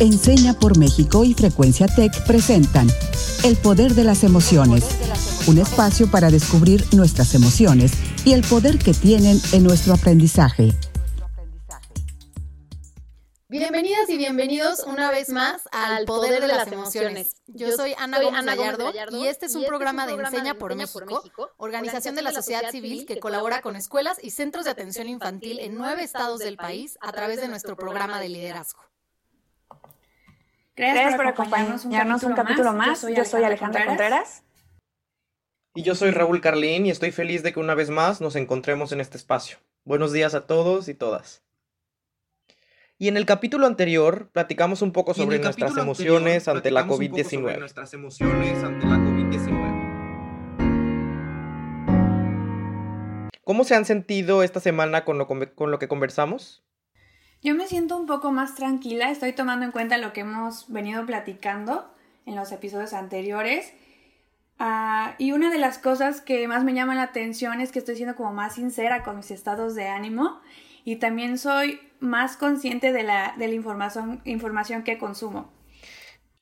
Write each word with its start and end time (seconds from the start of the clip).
Enseña 0.00 0.54
por 0.54 0.78
México 0.78 1.24
y 1.24 1.34
Frecuencia 1.34 1.86
Tech 1.86 2.24
presentan 2.26 2.88
El 3.44 3.54
Poder 3.56 3.92
de 3.92 4.02
las 4.02 4.24
Emociones, 4.24 4.82
un 5.46 5.58
espacio 5.58 6.10
para 6.10 6.30
descubrir 6.30 6.86
nuestras 6.94 7.34
emociones 7.34 7.92
y 8.24 8.32
el 8.32 8.40
poder 8.40 8.78
que 8.78 8.94
tienen 8.94 9.38
en 9.52 9.62
nuestro 9.62 9.92
aprendizaje. 9.92 10.72
Bienvenidas 13.50 14.08
y 14.08 14.16
bienvenidos 14.16 14.84
una 14.86 15.10
vez 15.10 15.28
más 15.28 15.68
al 15.70 16.06
Poder 16.06 16.40
de 16.40 16.48
las 16.48 16.72
Emociones. 16.72 17.36
Yo 17.46 17.70
soy 17.72 17.92
Ana 17.98 18.22
Gómez 18.22 18.46
Gallardo 18.46 18.92
y 19.10 19.26
este 19.26 19.46
es 19.46 19.54
un 19.54 19.60
este 19.60 19.68
programa 19.68 20.06
de 20.06 20.14
Enseña 20.14 20.54
por 20.54 20.74
México, 20.76 21.50
organización 21.58 22.14
de 22.14 22.22
la 22.22 22.32
sociedad 22.32 22.70
civil 22.70 23.04
que 23.04 23.20
colabora 23.20 23.60
con 23.60 23.76
escuelas 23.76 24.16
y 24.22 24.30
centros 24.30 24.64
de 24.64 24.70
atención 24.70 25.10
infantil 25.10 25.58
en 25.58 25.74
nueve 25.74 26.04
estados 26.04 26.38
del 26.38 26.56
país 26.56 26.96
a 27.02 27.12
través 27.12 27.42
de 27.42 27.48
nuestro 27.48 27.76
programa 27.76 28.18
de 28.18 28.30
liderazgo. 28.30 28.89
Gracias, 30.76 31.16
por 31.16 31.26
acompañarnos 31.26 31.84
un, 31.84 32.34
capítulo, 32.34 32.72
más. 32.72 33.04
Yo 33.14 33.24
soy, 33.24 33.44
Alejandra 33.44 33.86
Contreras. 33.86 34.44
Y 35.74 35.82
yo 35.82 35.94
soy 35.94 36.10
Raúl 36.10 36.40
Carlín 36.40 36.86
y 36.86 36.90
estoy 36.90 37.10
feliz 37.12 37.42
de 37.42 37.52
que 37.52 37.60
una 37.60 37.74
vez 37.74 37.90
más 37.90 38.20
nos 38.20 38.34
encontremos 38.36 38.92
en 38.92 39.00
este 39.00 39.16
espacio. 39.16 39.58
Buenos 39.84 40.12
días 40.12 40.34
a 40.34 40.46
todos 40.46 40.88
y 40.88 40.94
todas. 40.94 41.42
Y 42.98 43.08
en 43.08 43.16
el 43.16 43.24
capítulo 43.24 43.66
anterior 43.66 44.30
platicamos 44.32 44.82
un 44.82 44.92
poco 44.92 45.14
sobre 45.14 45.38
nuestras 45.38 45.76
emociones 45.76 46.48
ante 46.48 46.70
la 46.70 46.86
COVID-19. 46.86 47.58
Nuestras 47.58 47.94
emociones 47.94 48.62
ante 48.62 48.86
la 48.86 48.96
COVID-19. 48.96 49.90
¿Cómo 53.42 53.64
se 53.64 53.74
han 53.74 53.84
sentido 53.84 54.42
esta 54.42 54.60
semana 54.60 55.04
con 55.04 55.18
lo, 55.18 55.26
con 55.26 55.70
lo 55.70 55.78
que 55.78 55.88
conversamos? 55.88 56.62
Yo 57.42 57.54
me 57.54 57.66
siento 57.66 57.96
un 57.96 58.06
poco 58.06 58.32
más 58.32 58.54
tranquila, 58.54 59.10
estoy 59.10 59.32
tomando 59.32 59.64
en 59.64 59.72
cuenta 59.72 59.96
lo 59.96 60.12
que 60.12 60.20
hemos 60.20 60.70
venido 60.70 61.06
platicando 61.06 61.90
en 62.26 62.36
los 62.36 62.52
episodios 62.52 62.92
anteriores. 62.92 63.72
Ah, 64.58 65.14
y 65.16 65.32
una 65.32 65.50
de 65.50 65.56
las 65.56 65.78
cosas 65.78 66.20
que 66.20 66.46
más 66.48 66.64
me 66.64 66.74
llama 66.74 66.94
la 66.94 67.04
atención 67.04 67.62
es 67.62 67.72
que 67.72 67.78
estoy 67.78 67.96
siendo 67.96 68.14
como 68.14 68.34
más 68.34 68.56
sincera 68.56 69.02
con 69.02 69.16
mis 69.16 69.30
estados 69.30 69.74
de 69.74 69.88
ánimo 69.88 70.38
y 70.84 70.96
también 70.96 71.38
soy 71.38 71.80
más 71.98 72.36
consciente 72.36 72.92
de 72.92 73.04
la, 73.04 73.34
de 73.38 73.48
la 73.48 73.54
información, 73.54 74.20
información 74.26 74.82
que 74.82 74.98
consumo. 74.98 75.50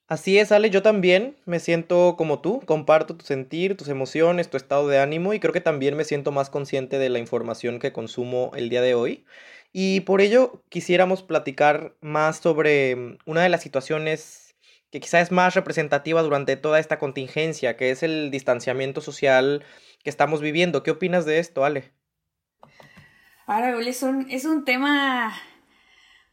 Así 0.08 0.38
es, 0.38 0.52
Ale, 0.52 0.70
yo 0.70 0.80
también 0.80 1.36
me 1.44 1.60
siento 1.60 2.16
como 2.16 2.40
tú, 2.40 2.62
comparto 2.64 3.14
tu 3.14 3.26
sentir, 3.26 3.76
tus 3.76 3.88
emociones, 3.88 4.48
tu 4.48 4.56
estado 4.56 4.88
de 4.88 4.98
ánimo 5.00 5.34
y 5.34 5.40
creo 5.40 5.52
que 5.52 5.60
también 5.60 5.98
me 5.98 6.04
siento 6.04 6.32
más 6.32 6.48
consciente 6.48 6.98
de 6.98 7.10
la 7.10 7.18
información 7.18 7.78
que 7.78 7.92
consumo 7.92 8.50
el 8.56 8.70
día 8.70 8.80
de 8.80 8.94
hoy. 8.94 9.26
Y 9.70 10.00
por 10.00 10.22
ello 10.22 10.62
quisiéramos 10.70 11.22
platicar 11.22 11.94
más 12.00 12.38
sobre 12.38 12.96
mm, 12.96 13.18
una 13.26 13.42
de 13.42 13.50
las 13.50 13.62
situaciones 13.62 14.56
que 14.90 15.00
quizá 15.00 15.20
es 15.20 15.30
más 15.30 15.54
representativa 15.54 16.22
durante 16.22 16.56
toda 16.56 16.78
esta 16.78 16.98
contingencia, 16.98 17.76
que 17.76 17.90
es 17.90 18.02
el 18.02 18.30
distanciamiento 18.30 19.02
social 19.02 19.62
que 20.02 20.08
estamos 20.08 20.40
viviendo. 20.40 20.82
¿Qué 20.82 20.90
opinas 20.90 21.26
de 21.26 21.38
esto, 21.38 21.66
Ale? 21.66 21.92
Ahora, 23.46 23.78
es 23.78 24.02
un, 24.02 24.30
es 24.30 24.46
un 24.46 24.64
tema 24.64 25.34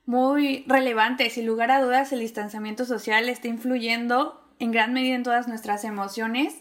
muy 0.06 0.64
relevante. 0.68 1.30
Sin 1.30 1.46
lugar 1.46 1.72
a 1.72 1.82
dudas, 1.82 2.12
el 2.12 2.20
distanciamiento 2.20 2.86
social 2.86 3.30
está 3.30 3.48
influyendo 3.48 4.42
en 4.60 4.72
gran 4.72 4.94
medida 4.94 5.16
en 5.16 5.24
todas 5.24 5.48
nuestras 5.48 5.84
emociones 5.84 6.56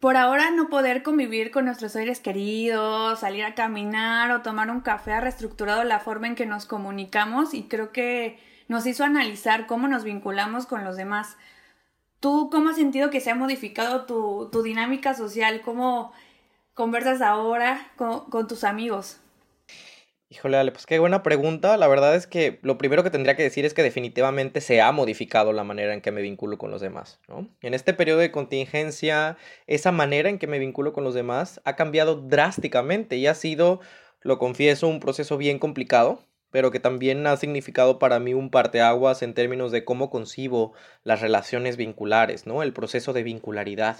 por 0.00 0.16
ahora 0.16 0.50
no 0.50 0.70
poder 0.70 1.02
convivir 1.02 1.50
con 1.50 1.66
nuestros 1.66 1.92
seres 1.92 2.20
queridos, 2.20 3.20
salir 3.20 3.44
a 3.44 3.54
caminar 3.54 4.30
o 4.30 4.40
tomar 4.40 4.70
un 4.70 4.80
café 4.80 5.12
ha 5.12 5.20
reestructurado 5.20 5.84
la 5.84 6.00
forma 6.00 6.26
en 6.26 6.34
que 6.34 6.46
nos 6.46 6.64
comunicamos 6.64 7.52
y 7.52 7.64
creo 7.64 7.92
que 7.92 8.38
nos 8.66 8.86
hizo 8.86 9.04
analizar 9.04 9.66
cómo 9.66 9.88
nos 9.88 10.02
vinculamos 10.02 10.64
con 10.64 10.84
los 10.84 10.96
demás. 10.96 11.36
¿Tú 12.18 12.48
cómo 12.50 12.70
has 12.70 12.76
sentido 12.76 13.10
que 13.10 13.20
se 13.20 13.30
ha 13.30 13.34
modificado 13.34 14.06
tu, 14.06 14.48
tu 14.50 14.62
dinámica 14.62 15.12
social? 15.12 15.60
¿Cómo 15.60 16.12
conversas 16.72 17.20
ahora 17.20 17.92
con, 17.96 18.30
con 18.30 18.48
tus 18.48 18.64
amigos? 18.64 19.20
Híjole, 20.32 20.58
Ale, 20.58 20.70
pues 20.70 20.86
qué 20.86 21.00
buena 21.00 21.24
pregunta. 21.24 21.76
La 21.76 21.88
verdad 21.88 22.14
es 22.14 22.28
que 22.28 22.60
lo 22.62 22.78
primero 22.78 23.02
que 23.02 23.10
tendría 23.10 23.34
que 23.34 23.42
decir 23.42 23.64
es 23.64 23.74
que 23.74 23.82
definitivamente 23.82 24.60
se 24.60 24.80
ha 24.80 24.92
modificado 24.92 25.52
la 25.52 25.64
manera 25.64 25.92
en 25.92 26.00
que 26.00 26.12
me 26.12 26.22
vinculo 26.22 26.56
con 26.56 26.70
los 26.70 26.80
demás, 26.80 27.18
¿no? 27.26 27.48
En 27.62 27.74
este 27.74 27.94
periodo 27.94 28.20
de 28.20 28.30
contingencia, 28.30 29.36
esa 29.66 29.90
manera 29.90 30.28
en 30.28 30.38
que 30.38 30.46
me 30.46 30.60
vinculo 30.60 30.92
con 30.92 31.02
los 31.02 31.14
demás 31.14 31.60
ha 31.64 31.74
cambiado 31.74 32.14
drásticamente 32.14 33.16
y 33.16 33.26
ha 33.26 33.34
sido, 33.34 33.80
lo 34.20 34.38
confieso, 34.38 34.86
un 34.86 35.00
proceso 35.00 35.36
bien 35.36 35.58
complicado, 35.58 36.24
pero 36.52 36.70
que 36.70 36.78
también 36.78 37.26
ha 37.26 37.36
significado 37.36 37.98
para 37.98 38.20
mí 38.20 38.32
un 38.32 38.50
parteaguas 38.50 39.22
en 39.22 39.34
términos 39.34 39.72
de 39.72 39.84
cómo 39.84 40.10
concibo 40.10 40.74
las 41.02 41.20
relaciones 41.20 41.76
vinculares, 41.76 42.46
¿no? 42.46 42.62
El 42.62 42.72
proceso 42.72 43.12
de 43.12 43.24
vincularidad. 43.24 43.98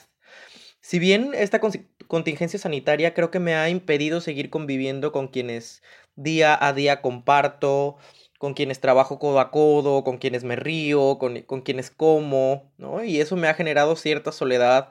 Si 0.83 0.99
bien 0.99 1.33
esta 1.35 1.61
contingencia 2.07 2.59
sanitaria 2.59 3.13
creo 3.13 3.31
que 3.31 3.39
me 3.39 3.55
ha 3.55 3.69
impedido 3.69 4.21
seguir 4.23 4.49
conviviendo 4.49 5.13
con 5.13 5.29
quienes 5.29 5.83
día 6.17 6.57
a 6.61 6.73
día 6.73 7.03
comparto, 7.03 7.97
con 8.39 8.55
quienes 8.55 8.81
trabajo 8.81 9.19
codo 9.19 9.41
a 9.41 9.51
codo, 9.51 10.05
con 10.05 10.19
quienes 10.19 10.45
me 10.45 10.57
río, 10.57 11.19
con, 11.19 11.43
con 11.43 11.61
quienes 11.63 11.91
como, 11.91 12.73
¿no? 12.79 13.05
Y 13.05 13.21
eso 13.21 13.37
me 13.37 13.49
ha 13.49 13.55
generado 13.55 13.97
cierta 13.97 14.33
soledad 14.33 14.89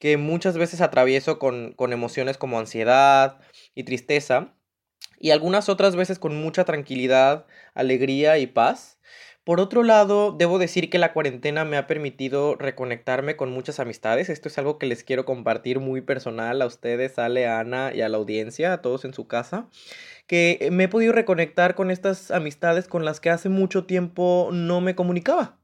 que 0.00 0.16
muchas 0.16 0.56
veces 0.58 0.80
atravieso 0.80 1.38
con, 1.38 1.72
con 1.72 1.92
emociones 1.92 2.38
como 2.38 2.58
ansiedad 2.58 3.40
y 3.74 3.84
tristeza, 3.84 4.54
y 5.20 5.30
algunas 5.30 5.68
otras 5.68 5.96
veces 5.96 6.18
con 6.18 6.40
mucha 6.40 6.64
tranquilidad, 6.64 7.46
alegría 7.74 8.38
y 8.38 8.46
paz. 8.46 8.98
Por 9.48 9.62
otro 9.62 9.82
lado, 9.82 10.32
debo 10.32 10.58
decir 10.58 10.90
que 10.90 10.98
la 10.98 11.14
cuarentena 11.14 11.64
me 11.64 11.78
ha 11.78 11.86
permitido 11.86 12.54
reconectarme 12.56 13.34
con 13.34 13.50
muchas 13.50 13.80
amistades. 13.80 14.28
Esto 14.28 14.48
es 14.48 14.58
algo 14.58 14.78
que 14.78 14.84
les 14.84 15.04
quiero 15.04 15.24
compartir 15.24 15.80
muy 15.80 16.02
personal 16.02 16.60
a 16.60 16.66
ustedes, 16.66 17.18
a 17.18 17.24
Ana 17.24 17.94
y 17.94 18.02
a 18.02 18.10
la 18.10 18.18
audiencia, 18.18 18.74
a 18.74 18.82
todos 18.82 19.06
en 19.06 19.14
su 19.14 19.26
casa. 19.26 19.66
Que 20.26 20.68
me 20.70 20.84
he 20.84 20.88
podido 20.88 21.14
reconectar 21.14 21.74
con 21.74 21.90
estas 21.90 22.30
amistades 22.30 22.88
con 22.88 23.06
las 23.06 23.20
que 23.20 23.30
hace 23.30 23.48
mucho 23.48 23.86
tiempo 23.86 24.50
no 24.52 24.82
me 24.82 24.94
comunicaba. 24.94 25.56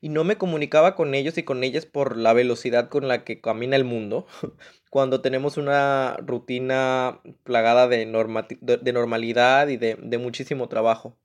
Y 0.00 0.10
no 0.10 0.22
me 0.22 0.38
comunicaba 0.38 0.94
con 0.94 1.12
ellos 1.16 1.36
y 1.36 1.42
con 1.42 1.64
ellas 1.64 1.86
por 1.86 2.16
la 2.16 2.34
velocidad 2.34 2.88
con 2.88 3.08
la 3.08 3.24
que 3.24 3.40
camina 3.40 3.74
el 3.74 3.82
mundo. 3.82 4.28
Cuando 4.90 5.22
tenemos 5.22 5.56
una 5.56 6.16
rutina 6.24 7.20
plagada 7.42 7.88
de, 7.88 8.06
normalidad 8.06 9.66
y 9.66 9.76
de 9.76 10.18
muchísimo 10.18 10.68
trabajo. 10.68 11.16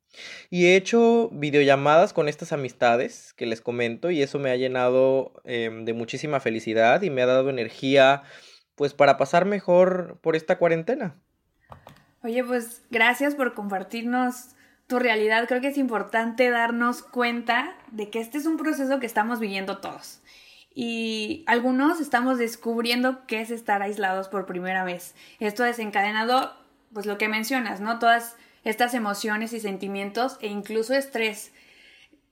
Y 0.50 0.66
he 0.66 0.76
hecho 0.76 1.30
videollamadas 1.32 2.14
con 2.14 2.28
estas 2.28 2.52
amistades 2.52 3.34
que 3.34 3.46
les 3.46 3.62
comento 3.62 4.10
y 4.12 4.22
eso 4.22 4.40
me 4.40 4.52
ha 4.52 4.56
llenado 4.56 5.34
em, 5.44 5.86
de 5.86 5.94
muchísima 5.94 6.40
felicidad 6.40 7.02
y 7.02 7.10
me 7.10 7.22
ha 7.22 7.28
dado 7.28 7.50
energía 7.50 8.24
pues 8.76 8.94
para 8.94 9.18
pasar 9.18 9.46
mejor 9.46 10.18
por 10.22 10.36
esta 10.36 10.58
cuarentena. 10.58 11.16
Oye, 12.24 12.44
pues 12.44 12.82
gracias 12.90 13.36
por 13.36 13.54
compartirnos 13.54 14.56
tu 14.88 15.00
realidad. 15.00 15.48
Creo 15.48 15.62
que 15.62 15.68
es 15.68 15.78
importante 15.78 16.50
darnos 16.50 17.04
cuenta 17.04 17.76
de 17.92 18.10
que 18.10 18.20
este 18.20 18.38
es 18.38 18.46
un 18.46 18.58
proceso 18.58 19.00
que 19.00 19.06
estamos 19.06 19.40
viviendo 19.40 19.78
todos. 19.78 20.22
Y 20.74 21.44
algunos 21.48 22.00
estamos 22.00 22.38
descubriendo 22.38 23.26
qué 23.26 23.42
es 23.42 23.52
estar 23.52 23.82
aislados 23.82 24.28
por 24.30 24.46
primera 24.46 24.84
vez. 24.84 25.16
Esto 25.40 25.64
ha 25.64 25.68
desencadenado, 25.68 26.54
pues 26.94 27.06
lo 27.06 27.18
que 27.18 27.28
mencionas, 27.28 27.82
¿no? 27.82 28.00
Todas 28.00 28.36
estas 28.64 28.94
emociones 28.94 29.54
y 29.54 29.60
sentimientos 29.60 30.38
e 30.42 30.48
incluso 30.48 30.94
estrés. 30.94 31.52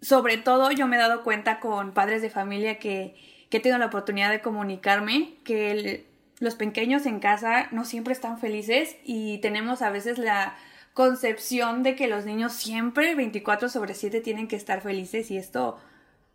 Sobre 0.01 0.37
todo 0.37 0.71
yo 0.71 0.87
me 0.87 0.95
he 0.95 0.99
dado 0.99 1.23
cuenta 1.23 1.59
con 1.59 1.93
padres 1.93 2.21
de 2.21 2.29
familia 2.29 2.79
que, 2.79 3.15
que 3.49 3.57
he 3.57 3.59
tenido 3.59 3.79
la 3.79 3.87
oportunidad 3.87 4.29
de 4.29 4.41
comunicarme 4.41 5.35
que 5.43 6.05
los 6.39 6.55
pequeños 6.55 7.05
en 7.05 7.19
casa 7.19 7.67
no 7.71 7.85
siempre 7.85 8.13
están 8.13 8.39
felices 8.39 8.97
y 9.03 9.39
tenemos 9.39 9.81
a 9.81 9.89
veces 9.89 10.17
la 10.17 10.55
concepción 10.93 11.83
de 11.83 11.95
que 11.95 12.07
los 12.07 12.25
niños 12.25 12.53
siempre 12.53 13.15
24 13.15 13.69
sobre 13.69 13.93
7 13.93 14.21
tienen 14.21 14.47
que 14.47 14.55
estar 14.55 14.81
felices 14.81 15.31
y 15.31 15.37
esto 15.37 15.79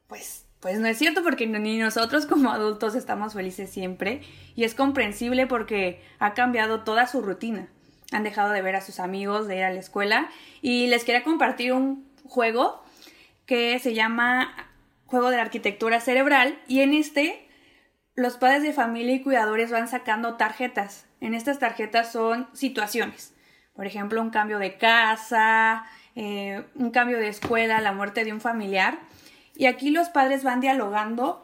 pues 0.06 0.46
pues 0.60 0.78
no 0.78 0.86
es 0.86 0.96
cierto 0.96 1.24
porque 1.24 1.48
ni 1.48 1.78
nosotros 1.78 2.26
como 2.26 2.52
adultos 2.52 2.94
estamos 2.94 3.34
felices 3.34 3.70
siempre 3.70 4.20
y 4.54 4.62
es 4.62 4.76
comprensible 4.76 5.48
porque 5.48 6.00
ha 6.20 6.34
cambiado 6.34 6.84
toda 6.84 7.08
su 7.08 7.20
rutina 7.20 7.68
han 8.12 8.22
dejado 8.22 8.50
de 8.50 8.62
ver 8.62 8.76
a 8.76 8.80
sus 8.80 9.00
amigos, 9.00 9.48
de 9.48 9.56
ir 9.56 9.64
a 9.64 9.70
la 9.70 9.80
escuela. 9.80 10.28
Y 10.60 10.86
les 10.86 11.04
quería 11.04 11.22
compartir 11.22 11.72
un 11.72 12.08
juego 12.24 12.82
que 13.46 13.78
se 13.78 13.94
llama 13.94 14.54
Juego 15.06 15.30
de 15.30 15.36
la 15.36 15.42
Arquitectura 15.42 16.00
Cerebral. 16.00 16.58
Y 16.68 16.80
en 16.80 16.94
este, 16.94 17.48
los 18.14 18.36
padres 18.36 18.62
de 18.62 18.72
familia 18.72 19.14
y 19.14 19.22
cuidadores 19.22 19.70
van 19.70 19.88
sacando 19.88 20.36
tarjetas. 20.36 21.06
En 21.20 21.34
estas 21.34 21.58
tarjetas 21.58 22.12
son 22.12 22.48
situaciones. 22.52 23.34
Por 23.74 23.86
ejemplo, 23.86 24.20
un 24.20 24.30
cambio 24.30 24.58
de 24.58 24.76
casa, 24.76 25.84
eh, 26.14 26.64
un 26.74 26.90
cambio 26.90 27.18
de 27.18 27.28
escuela, 27.28 27.80
la 27.80 27.92
muerte 27.92 28.24
de 28.24 28.32
un 28.32 28.40
familiar. 28.40 28.98
Y 29.54 29.66
aquí 29.66 29.90
los 29.90 30.08
padres 30.08 30.44
van 30.44 30.60
dialogando 30.60 31.42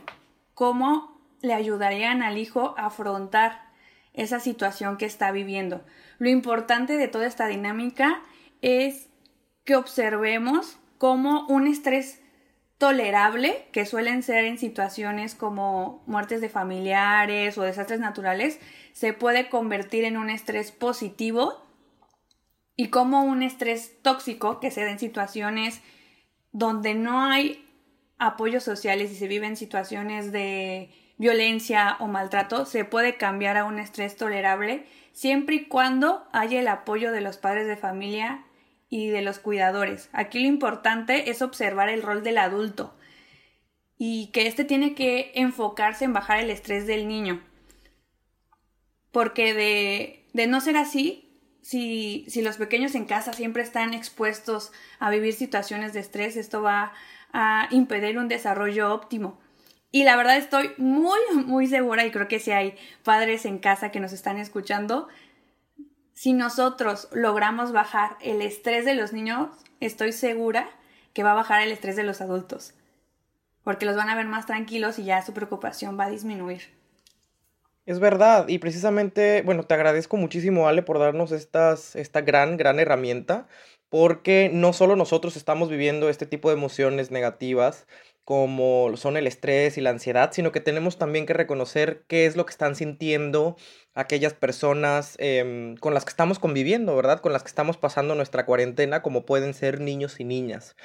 cómo 0.55 1.19
le 1.41 1.55
ayudarían 1.55 2.23
al 2.23 2.39
hijo 2.39 2.75
a 2.77 2.87
afrontar 2.87 3.69
esa 4.13 4.41
situación 4.41 4.97
que 4.97 5.07
está 5.07 5.31
viviendo. 5.31 5.85
Lo 6.19 6.29
importante 6.29 6.97
de 6.97 7.09
toda 7.09 7.27
esta 7.27 7.47
dinámica 7.47 8.23
es 8.61 9.09
que 9.65 9.77
observemos 9.77 10.79
cómo 10.99 11.47
un 11.49 11.67
estrés 11.67 12.21
tolerable, 12.79 13.67
que 13.73 13.87
suelen 13.87 14.23
ser 14.23 14.45
en 14.45 14.59
situaciones 14.59 15.35
como 15.35 16.03
muertes 16.07 16.41
de 16.41 16.49
familiares 16.49 17.59
o 17.59 17.63
desastres 17.63 18.01
naturales, 18.01 18.61
se 18.93 19.13
puede 19.13 19.49
convertir 19.49 20.05
en 20.05 20.17
un 20.17 20.31
estrés 20.31 20.71
positivo 20.71 21.65
y 22.77 22.89
como 22.89 23.25
un 23.25 23.43
estrés 23.43 24.01
tóxico 24.03 24.61
que 24.61 24.71
se 24.71 24.85
da 24.85 24.91
en 24.91 25.01
situaciones 25.01 25.81
donde 26.53 26.95
no 26.95 27.21
hay 27.21 27.65
apoyos 28.19 28.63
sociales 28.63 29.11
y 29.11 29.17
se 29.17 29.29
viven 29.29 29.57
situaciones 29.57 30.31
de 30.33 30.91
violencia 31.19 31.97
o 31.99 32.07
maltrato, 32.07 32.65
se 32.65 32.85
puede 32.85 33.17
cambiar 33.17 33.57
a 33.57 33.65
un 33.65 33.81
estrés 33.81 34.17
tolerable 34.17 34.87
siempre 35.19 35.57
y 35.57 35.65
cuando 35.65 36.29
haya 36.33 36.61
el 36.61 36.69
apoyo 36.69 37.11
de 37.11 37.21
los 37.21 37.39
padres 37.39 37.67
de 37.67 37.77
familia 37.77 38.45
y 38.89 39.09
de 39.09 39.21
los 39.21 39.41
cuidadores. 39.41 40.11
Aquí 40.13 40.39
lo 40.39 40.47
importante 40.47 41.29
es 41.29 41.43
observar 41.43 41.89
el 41.89 42.03
rol 42.03 42.23
del 42.23 42.39
adulto 42.39 42.95
y 43.99 44.29
que 44.29 44.47
éste 44.47 44.65
tiene 44.65 44.95
que 44.95 45.33
enfocarse 45.35 46.05
en 46.05 46.13
bajar 46.13 46.39
el 46.39 46.51
estrés 46.51 46.87
del 46.87 47.09
niño. 47.09 47.43
Porque 49.11 49.55
de, 49.55 50.29
de 50.35 50.47
no 50.47 50.61
ser 50.61 50.77
así, 50.77 51.37
si, 51.63 52.25
si 52.29 52.41
los 52.41 52.57
pequeños 52.57 52.95
en 52.95 53.05
casa 53.05 53.33
siempre 53.33 53.65
están 53.65 53.95
expuestos 53.95 54.71
a 55.01 55.11
vivir 55.11 55.35
situaciones 55.35 55.95
de 55.95 55.99
estrés, 55.99 56.37
esto 56.37 56.63
va 56.63 56.93
a 57.33 57.67
impedir 57.73 58.19
un 58.19 58.29
desarrollo 58.29 58.95
óptimo. 58.95 59.41
Y 59.91 60.05
la 60.05 60.17
verdad 60.17 60.37
estoy 60.37 60.73
muy, 60.77 61.19
muy 61.47 61.67
segura 61.67 62.05
y 62.05 62.11
creo 62.11 62.29
que 62.29 62.41
si 62.41 62.51
hay 62.51 62.77
padres 63.05 63.45
en 63.45 63.59
casa 63.59 63.91
que 63.91 64.01
nos 64.01 64.13
están 64.13 64.39
escuchando, 64.39 65.09
si 66.15 66.33
nosotros 66.33 67.09
logramos 67.13 67.73
bajar 67.73 68.17
el 68.21 68.43
estrés 68.43 68.85
de 68.85 68.95
los 68.95 69.13
niños, 69.13 69.51
estoy 69.81 70.13
segura 70.13 70.69
que 71.13 71.23
va 71.23 71.33
a 71.33 71.37
bajar 71.37 71.63
el 71.63 71.73
estrés 71.73 71.97
de 71.97 72.03
los 72.03 72.21
adultos, 72.21 72.75
porque 73.63 73.87
los 73.87 73.97
van 73.97 74.09
a 74.09 74.17
ver 74.17 74.27
más 74.27 74.47
tranquilos 74.47 74.99
y 74.99 75.05
ya 75.05 75.25
su 75.25 75.33
preocupación 75.33 75.99
va 75.99 76.05
a 76.05 76.11
disminuir. 76.11 76.77
Es 77.87 78.01
verdad, 78.01 78.49
y 78.49 78.59
precisamente, 78.59 79.43
bueno, 79.43 79.63
te 79.63 79.75
agradezco 79.75 80.17
muchísimo, 80.19 80.69
Ale, 80.69 80.83
por 80.83 80.99
darnos 80.99 81.33
estas, 81.33 81.97
esta 81.97 82.21
gran, 82.21 82.59
gran 82.59 82.81
herramienta, 82.81 83.47
porque 83.89 84.51
no 84.53 84.73
solo 84.73 84.95
nosotros 84.95 85.37
estamos 85.37 85.71
viviendo 85.71 86.11
este 86.11 86.27
tipo 86.27 86.51
de 86.51 86.57
emociones 86.57 87.11
negativas, 87.11 87.87
como 88.29 88.95
son 88.99 89.17
el 89.17 89.27
estrés 89.27 89.79
y 89.79 89.81
la 89.81 89.89
ansiedad, 89.89 90.33
sino 90.35 90.53
que 90.53 90.61
tenemos 90.61 90.99
también 90.99 91.25
que 91.25 91.33
reconocer 91.33 92.05
qué 92.09 92.27
es 92.27 92.37
lo 92.37 92.45
que 92.45 92.51
están 92.51 92.77
sintiendo 92.77 93.57
aquellas 93.95 94.35
personas 94.35 95.17
em, 95.19 95.79
con 95.79 95.95
las 95.95 96.05
que 96.05 96.11
estamos 96.11 96.39
conviviendo, 96.39 96.95
¿verdad? 96.95 97.21
Con 97.21 97.33
las 97.33 97.43
que 97.43 97.49
estamos 97.49 97.79
pasando 97.79 98.15
nuestra 98.15 98.45
cuarentena, 98.45 99.01
como 99.01 99.25
pueden 99.25 99.55
ser 99.55 99.81
niños 99.81 100.21
y 100.21 100.25
niñas. 100.25 100.77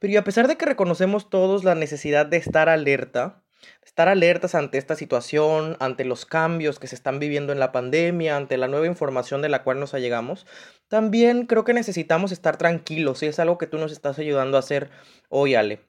Pero 0.00 0.18
a 0.18 0.24
pesar 0.24 0.48
de 0.48 0.56
que 0.56 0.66
reconocemos 0.66 1.30
todos 1.30 1.62
la 1.62 1.76
necesidad 1.76 2.26
de 2.26 2.38
estar 2.38 2.68
alerta, 2.68 3.44
estar 3.86 4.08
alertas 4.08 4.56
ante 4.56 4.76
esta 4.78 4.96
situación, 4.96 5.76
ante 5.78 6.04
los 6.04 6.26
cambios 6.26 6.80
que 6.80 6.88
se 6.88 6.96
están 6.96 7.20
viviendo 7.20 7.52
en 7.52 7.60
la 7.60 7.70
pandemia, 7.70 8.36
ante 8.36 8.56
la 8.56 8.66
nueva 8.66 8.88
información 8.88 9.40
de 9.40 9.50
la 9.50 9.62
cual 9.62 9.78
nos 9.78 9.94
allegamos, 9.94 10.48
también 10.88 11.46
creo 11.46 11.62
que 11.62 11.74
necesitamos 11.74 12.32
estar 12.32 12.56
tranquilos 12.56 13.22
y 13.22 13.26
es 13.26 13.38
algo 13.38 13.56
que 13.56 13.68
tú 13.68 13.78
nos 13.78 13.92
estás 13.92 14.18
ayudando 14.18 14.56
a 14.56 14.60
hacer 14.60 14.90
hoy, 15.28 15.54
Ale 15.54 15.87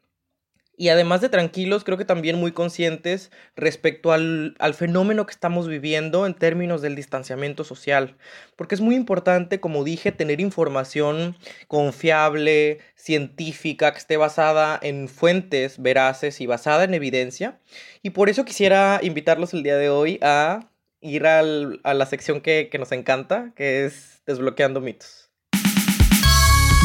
y 0.79 0.87
además 0.87 1.19
de 1.19 1.27
tranquilos, 1.27 1.83
creo 1.83 1.97
que 1.97 2.05
también 2.05 2.37
muy 2.37 2.53
conscientes 2.53 3.31
respecto 3.57 4.13
al, 4.13 4.55
fenómeno 4.73 5.25
que 5.25 5.33
estamos 5.33 5.67
viviendo 5.67 6.25
en 6.25 6.33
términos 6.33 6.81
del 6.81 6.95
distanciamiento 6.95 7.65
social. 7.65 8.15
Porque 8.55 8.75
es 8.75 8.81
muy 8.81 8.95
importante, 8.95 9.59
como 9.59 9.83
dije, 9.83 10.13
tener 10.13 10.39
información 10.39 11.35
confiable, 11.67 12.79
científica, 12.95 13.91
que 13.91 13.97
esté 13.97 14.15
basada 14.15 14.79
en 14.81 15.09
fuentes 15.09 15.81
veraces 15.81 16.39
y 16.39 16.45
basada 16.45 16.85
en 16.85 16.93
evidencia. 16.93 17.59
Y 18.01 18.11
por 18.11 18.29
eso 18.29 18.45
quisiera 18.45 19.01
invitarlos 19.03 19.53
el 19.53 19.63
día 19.63 19.75
de 19.75 19.89
hoy 19.89 20.17
a 20.21 20.71
ir 21.01 21.27
a 21.27 21.43
la 21.43 22.05
sección 22.05 22.39
que, 22.39 22.69
que 22.71 22.79
nos 22.79 22.93
encanta, 22.93 23.51
que 23.53 23.83
es 23.83 24.21
Desbloqueando 24.25 24.79
mitos. 24.79 25.29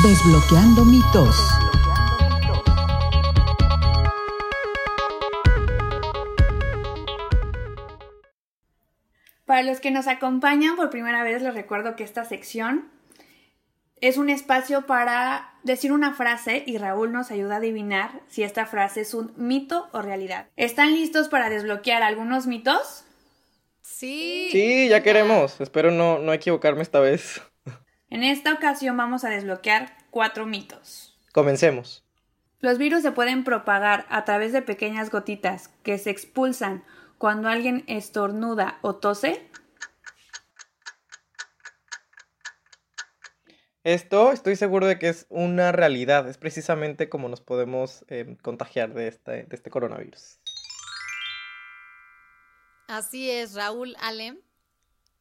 Desbloqueando 0.02 0.85
mitos. 0.85 1.37
Para 9.54 9.66
los 9.66 9.78
que 9.78 9.92
nos 9.92 10.08
acompañan 10.08 10.74
por 10.74 10.90
primera 10.90 11.22
vez, 11.22 11.40
les 11.40 11.54
recuerdo 11.54 11.94
que 11.94 12.02
esta 12.02 12.24
sección 12.24 12.90
es 14.00 14.16
un 14.16 14.28
espacio 14.28 14.84
para 14.84 15.54
decir 15.62 15.92
una 15.92 16.12
frase 16.12 16.64
y 16.66 16.76
Raúl 16.76 17.12
nos 17.12 17.30
ayuda 17.30 17.54
a 17.54 17.58
adivinar 17.58 18.20
si 18.26 18.42
esta 18.42 18.66
frase 18.66 19.02
es 19.02 19.14
un 19.14 19.32
mito 19.36 19.88
o 19.92 20.02
realidad. 20.02 20.48
¿Están 20.56 20.92
listos 20.92 21.28
para 21.28 21.50
desbloquear 21.50 22.02
algunos 22.02 22.48
mitos? 22.48 23.04
Sí. 23.80 24.48
Sí, 24.50 24.88
ya 24.88 25.04
queremos. 25.04 25.60
Espero 25.60 25.92
no, 25.92 26.18
no 26.18 26.32
equivocarme 26.32 26.82
esta 26.82 26.98
vez. 26.98 27.40
En 28.10 28.24
esta 28.24 28.54
ocasión 28.54 28.96
vamos 28.96 29.22
a 29.22 29.30
desbloquear 29.30 29.96
cuatro 30.10 30.46
mitos. 30.46 31.16
Comencemos. 31.30 32.04
Los 32.58 32.78
virus 32.78 33.02
se 33.02 33.12
pueden 33.12 33.44
propagar 33.44 34.04
a 34.08 34.24
través 34.24 34.52
de 34.52 34.62
pequeñas 34.62 35.10
gotitas 35.10 35.68
que 35.84 35.98
se 35.98 36.10
expulsan 36.10 36.82
cuando 37.19 37.49
alguien 37.49 37.84
estornuda 37.87 38.78
o 38.82 38.96
tose? 38.96 39.49
Esto 43.84 44.32
estoy 44.32 44.56
seguro 44.56 44.87
de 44.87 44.99
que 44.99 45.11
es 45.11 45.26
una 45.28 45.70
realidad, 45.70 46.26
es 46.26 46.38
precisamente 46.38 47.11
como 47.11 47.28
nos 47.28 47.43
podemos 47.43 48.05
eh, 48.08 48.38
contagiar 48.40 48.94
de 48.94 49.08
este, 49.08 49.44
de 49.44 49.55
este 49.56 49.69
coronavirus. 49.69 50.38
Así 52.88 53.31
es, 53.31 53.55
Raúl 53.55 53.94
Ale. 54.00 54.40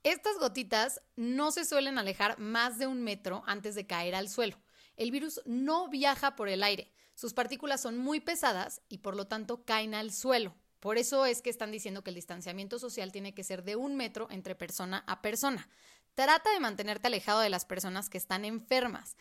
Estas 0.04 0.38
gotitas 0.38 1.02
no 1.16 1.52
se 1.52 1.66
suelen 1.66 1.98
alejar 1.98 2.40
más 2.40 2.78
de 2.78 2.88
un 2.88 3.04
metro 3.04 3.44
antes 3.48 3.76
de 3.76 3.86
caer 3.86 4.16
al 4.16 4.30
suelo. 4.30 4.58
El 4.96 5.12
virus 5.12 5.42
no 5.46 5.90
viaja 5.90 6.36
por 6.36 6.48
el 6.48 6.64
aire. 6.64 6.92
Sus 7.16 7.34
partículas 7.34 7.82
son 7.82 7.98
muy 7.98 8.20
pesadas 8.20 8.82
y 8.90 9.00
por 9.00 9.16
lo 9.16 9.28
tanto 9.28 9.66
caen 9.66 9.94
al 9.94 10.12
suelo. 10.12 10.56
Por 10.84 10.98
eso 10.98 11.26
es 11.26 11.42
que 11.42 11.50
están 11.50 11.72
diciendo 11.72 12.04
que 12.04 12.10
el 12.10 12.18
distanciamiento 12.18 12.78
social 12.78 13.14
tiene 13.14 13.34
que 13.34 13.46
ser 13.46 13.64
de 13.64 13.78
un 13.78 13.96
metro 13.96 14.28
entre 14.30 14.54
persona 14.54 15.06
a 15.08 15.22
persona. 15.22 15.70
Trata 16.14 16.52
de 16.52 16.60
mantenerte 16.60 17.08
alejado 17.08 17.40
de 17.40 17.50
las 17.50 17.64
personas 17.64 18.10
que 18.10 18.18
están 18.18 18.44
enfermas, 18.44 19.16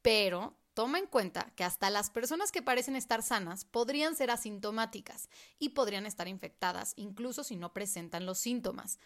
pero 0.00 0.56
toma 0.72 0.98
en 0.98 1.06
cuenta 1.06 1.52
que 1.56 1.62
hasta 1.62 1.90
las 1.90 2.08
personas 2.08 2.50
que 2.52 2.62
parecen 2.62 2.96
estar 2.96 3.22
sanas 3.22 3.66
podrían 3.66 4.16
ser 4.16 4.30
asintomáticas 4.30 5.28
y 5.58 5.68
podrían 5.68 6.06
estar 6.06 6.26
infectadas, 6.26 6.94
incluso 6.96 7.44
si 7.44 7.56
no 7.56 7.74
presentan 7.74 8.24
los 8.24 8.38
síntomas. 8.38 8.98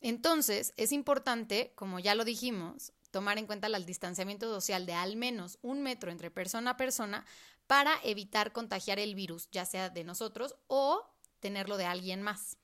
Entonces, 0.00 0.72
es 0.76 0.92
importante, 0.92 1.72
como 1.74 1.98
ya 1.98 2.14
lo 2.14 2.24
dijimos, 2.24 2.92
tomar 3.10 3.38
en 3.38 3.46
cuenta 3.46 3.66
el 3.66 3.84
distanciamiento 3.84 4.48
social 4.48 4.86
de 4.86 4.94
al 4.94 5.16
menos 5.16 5.58
un 5.60 5.82
metro 5.82 6.12
entre 6.12 6.30
persona 6.30 6.70
a 6.70 6.76
persona 6.76 7.26
para 7.66 7.98
evitar 8.04 8.52
contagiar 8.52 9.00
el 9.00 9.16
virus, 9.16 9.48
ya 9.50 9.64
sea 9.64 9.90
de 9.90 10.04
nosotros 10.04 10.54
o 10.68 11.11
tenerlo 11.42 11.76
de 11.76 11.84
alguien 11.84 12.22
más. 12.22 12.56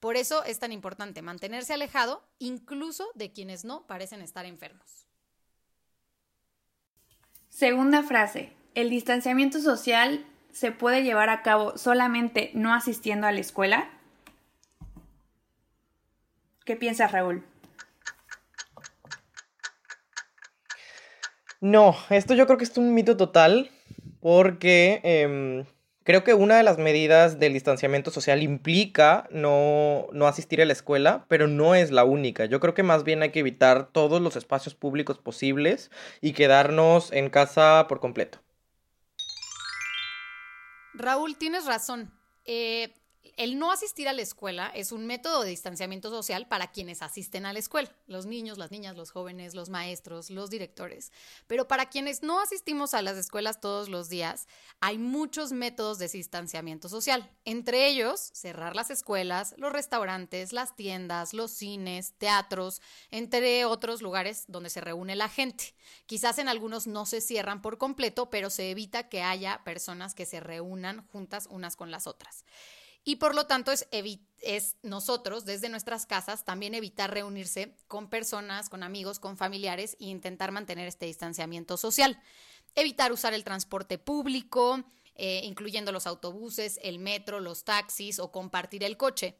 Por 0.00 0.16
eso 0.16 0.44
es 0.44 0.58
tan 0.58 0.72
importante 0.72 1.20
mantenerse 1.20 1.74
alejado 1.74 2.26
incluso 2.38 3.10
de 3.14 3.32
quienes 3.32 3.64
no 3.64 3.86
parecen 3.86 4.22
estar 4.22 4.46
enfermos. 4.46 5.06
Segunda 7.50 8.02
frase. 8.02 8.52
¿El 8.74 8.90
distanciamiento 8.90 9.60
social 9.60 10.26
se 10.50 10.72
puede 10.72 11.02
llevar 11.02 11.28
a 11.28 11.42
cabo 11.42 11.76
solamente 11.76 12.50
no 12.54 12.74
asistiendo 12.74 13.26
a 13.26 13.32
la 13.32 13.40
escuela? 13.40 13.90
¿Qué 16.64 16.76
piensas, 16.76 17.12
Raúl? 17.12 17.44
No, 21.60 21.96
esto 22.10 22.34
yo 22.34 22.46
creo 22.46 22.58
que 22.58 22.64
es 22.64 22.76
un 22.76 22.92
mito 22.92 23.16
total 23.16 23.70
porque 24.20 25.00
em, 25.02 25.64
Creo 26.04 26.22
que 26.22 26.34
una 26.34 26.58
de 26.58 26.62
las 26.62 26.76
medidas 26.76 27.38
del 27.38 27.54
distanciamiento 27.54 28.10
social 28.10 28.42
implica 28.42 29.26
no, 29.30 30.06
asistir 30.26 30.60
a 30.60 30.66
la 30.66 30.74
escuela, 30.74 31.24
pero 31.28 31.48
no 31.48 31.74
es 31.74 31.90
la 31.90 32.04
única. 32.04 32.44
Yo 32.44 32.60
creo 32.60 32.74
que 32.74 32.82
más 32.82 33.04
bien 33.04 33.22
hay 33.22 33.30
que 33.30 33.40
evitar 33.40 33.88
todos 33.90 34.20
los 34.20 34.36
espacios 34.36 34.74
públicos 34.74 35.18
posibles 35.18 35.90
y 36.20 36.34
quedarnos 36.34 37.10
en 37.10 37.30
casa 37.30 37.86
por 37.88 38.00
completo. 38.00 38.38
Raúl, 40.92 41.38
tienes 41.38 41.64
razón. 41.64 42.12
Eh, 42.44 42.92
el 43.36 43.58
no 43.58 43.72
asistir 43.72 44.08
a 44.08 44.12
la 44.12 44.22
escuela 44.22 44.70
es 44.74 44.92
un 44.92 45.06
método 45.06 45.42
de 45.42 45.50
distanciamiento 45.50 46.10
social 46.10 46.46
para 46.46 46.70
quienes 46.70 47.02
asisten 47.02 47.46
a 47.46 47.52
la 47.52 47.58
escuela, 47.58 47.90
los 48.06 48.26
niños, 48.26 48.58
las 48.58 48.70
niñas, 48.70 48.96
los 48.96 49.10
jóvenes, 49.10 49.54
los 49.54 49.68
maestros, 49.68 50.30
los 50.30 50.50
directores. 50.50 51.12
Pero 51.46 51.66
para 51.66 51.88
quienes 51.88 52.22
no 52.22 52.40
asistimos 52.40 52.94
a 52.94 53.02
las 53.02 53.16
escuelas 53.16 53.60
todos 53.60 53.88
los 53.88 54.08
días, 54.08 54.46
hay 54.80 54.98
muchos 54.98 55.52
métodos 55.52 55.98
de 55.98 56.08
distanciamiento 56.08 56.88
social. 56.88 57.30
Entre 57.44 57.88
ellos, 57.88 58.20
cerrar 58.32 58.76
las 58.76 58.90
escuelas, 58.90 59.54
los 59.58 59.72
restaurantes, 59.72 60.52
las 60.52 60.76
tiendas, 60.76 61.34
los 61.34 61.50
cines, 61.50 62.14
teatros, 62.18 62.80
entre 63.10 63.64
otros 63.64 64.02
lugares 64.02 64.44
donde 64.48 64.70
se 64.70 64.80
reúne 64.80 65.16
la 65.16 65.28
gente. 65.28 65.74
Quizás 66.06 66.38
en 66.38 66.48
algunos 66.48 66.86
no 66.86 67.06
se 67.06 67.20
cierran 67.20 67.62
por 67.62 67.78
completo, 67.78 68.30
pero 68.30 68.50
se 68.50 68.70
evita 68.70 69.08
que 69.08 69.22
haya 69.22 69.62
personas 69.64 70.14
que 70.14 70.26
se 70.26 70.40
reúnan 70.40 71.06
juntas 71.08 71.48
unas 71.50 71.76
con 71.76 71.90
las 71.90 72.06
otras. 72.06 72.44
Y 73.04 73.16
por 73.16 73.34
lo 73.34 73.46
tanto 73.46 73.70
es, 73.70 73.86
es 74.40 74.76
nosotros 74.82 75.44
desde 75.44 75.68
nuestras 75.68 76.06
casas 76.06 76.44
también 76.44 76.74
evitar 76.74 77.12
reunirse 77.12 77.76
con 77.86 78.08
personas, 78.08 78.70
con 78.70 78.82
amigos, 78.82 79.18
con 79.18 79.36
familiares 79.36 79.96
e 80.00 80.06
intentar 80.06 80.52
mantener 80.52 80.88
este 80.88 81.06
distanciamiento 81.06 81.76
social. 81.76 82.18
Evitar 82.74 83.12
usar 83.12 83.34
el 83.34 83.44
transporte 83.44 83.98
público, 83.98 84.82
eh, 85.16 85.42
incluyendo 85.44 85.92
los 85.92 86.06
autobuses, 86.06 86.80
el 86.82 86.98
metro, 86.98 87.40
los 87.40 87.64
taxis 87.64 88.18
o 88.18 88.32
compartir 88.32 88.82
el 88.82 88.96
coche. 88.96 89.38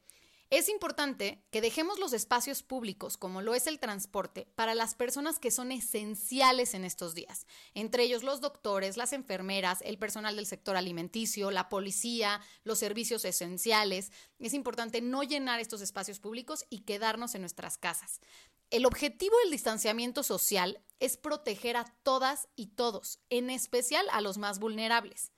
Es 0.51 0.69
importante 0.69 1.43
que 1.49 1.59
dejemos 1.59 1.97
los 1.97 2.13
espacios 2.13 2.61
públicos, 2.61 3.17
como 3.17 3.41
lo 3.41 3.55
es 3.55 3.65
el 3.65 3.79
transporte, 3.79 4.47
para 4.53 4.75
las 4.75 4.93
personas 4.93 5.39
que 5.39 5.49
son 5.49 5.71
esenciales 5.71 6.75
en 6.75 6.85
estos 6.85 7.15
días, 7.15 7.47
entre 7.73 8.03
ellos 8.03 8.21
los 8.21 8.41
doctores, 8.41 8.95
las 8.95 9.11
enfermeras, 9.11 9.79
el 9.81 9.97
personal 9.97 10.35
del 10.35 10.45
sector 10.45 10.77
alimenticio, 10.77 11.49
la 11.49 11.67
policía, 11.67 12.41
los 12.63 12.77
servicios 12.77 13.25
esenciales. 13.25 14.11
Es 14.37 14.53
importante 14.53 15.01
no 15.01 15.23
llenar 15.23 15.59
estos 15.59 15.81
espacios 15.81 16.19
públicos 16.19 16.63
y 16.69 16.81
quedarnos 16.81 17.33
en 17.33 17.41
nuestras 17.41 17.79
casas. 17.79 18.21
El 18.69 18.85
objetivo 18.85 19.35
del 19.39 19.51
distanciamiento 19.51 20.21
social 20.21 20.79
es 20.99 21.17
proteger 21.17 21.75
a 21.75 21.85
todas 22.03 22.49
y 22.55 22.67
todos, 22.67 23.19
en 23.31 23.49
especial 23.49 24.05
a 24.11 24.21
los 24.21 24.37
más 24.37 24.59
vulnerables. 24.59 25.31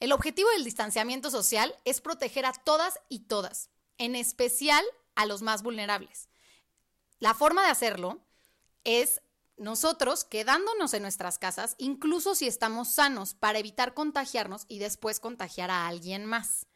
El 0.00 0.10
objetivo 0.10 0.48
del 0.50 0.64
distanciamiento 0.64 1.30
social 1.30 1.72
es 1.84 2.00
proteger 2.00 2.46
a 2.46 2.52
todas 2.52 2.98
y 3.08 3.20
todas 3.20 3.70
en 4.00 4.16
especial 4.16 4.84
a 5.14 5.26
los 5.26 5.42
más 5.42 5.62
vulnerables. 5.62 6.28
La 7.20 7.34
forma 7.34 7.62
de 7.62 7.68
hacerlo 7.68 8.18
es 8.82 9.20
nosotros 9.58 10.24
quedándonos 10.24 10.94
en 10.94 11.02
nuestras 11.02 11.38
casas, 11.38 11.74
incluso 11.76 12.34
si 12.34 12.46
estamos 12.46 12.88
sanos, 12.88 13.34
para 13.34 13.58
evitar 13.58 13.92
contagiarnos 13.92 14.64
y 14.68 14.78
después 14.78 15.20
contagiar 15.20 15.70
a 15.70 15.86
alguien 15.86 16.24
más. 16.24 16.66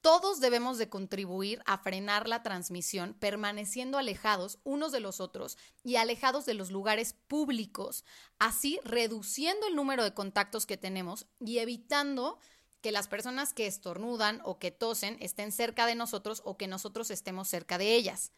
Todos 0.00 0.40
debemos 0.40 0.78
de 0.78 0.88
contribuir 0.88 1.62
a 1.66 1.78
frenar 1.78 2.28
la 2.28 2.42
transmisión 2.42 3.12
permaneciendo 3.12 3.98
alejados 3.98 4.58
unos 4.64 4.90
de 4.90 5.00
los 5.00 5.20
otros 5.20 5.58
y 5.82 5.96
alejados 5.96 6.46
de 6.46 6.54
los 6.54 6.70
lugares 6.70 7.14
públicos, 7.28 8.04
así 8.38 8.80
reduciendo 8.84 9.66
el 9.66 9.76
número 9.76 10.02
de 10.02 10.14
contactos 10.14 10.64
que 10.64 10.78
tenemos 10.78 11.26
y 11.40 11.58
evitando 11.58 12.38
que 12.84 12.92
las 12.92 13.08
personas 13.08 13.54
que 13.54 13.66
estornudan 13.66 14.42
o 14.44 14.58
que 14.58 14.70
tosen 14.70 15.16
estén 15.20 15.52
cerca 15.52 15.86
de 15.86 15.94
nosotros 15.94 16.42
o 16.44 16.58
que 16.58 16.66
nosotros 16.66 17.10
estemos 17.10 17.48
cerca 17.48 17.78
de 17.78 17.94
ellas. 17.94 18.30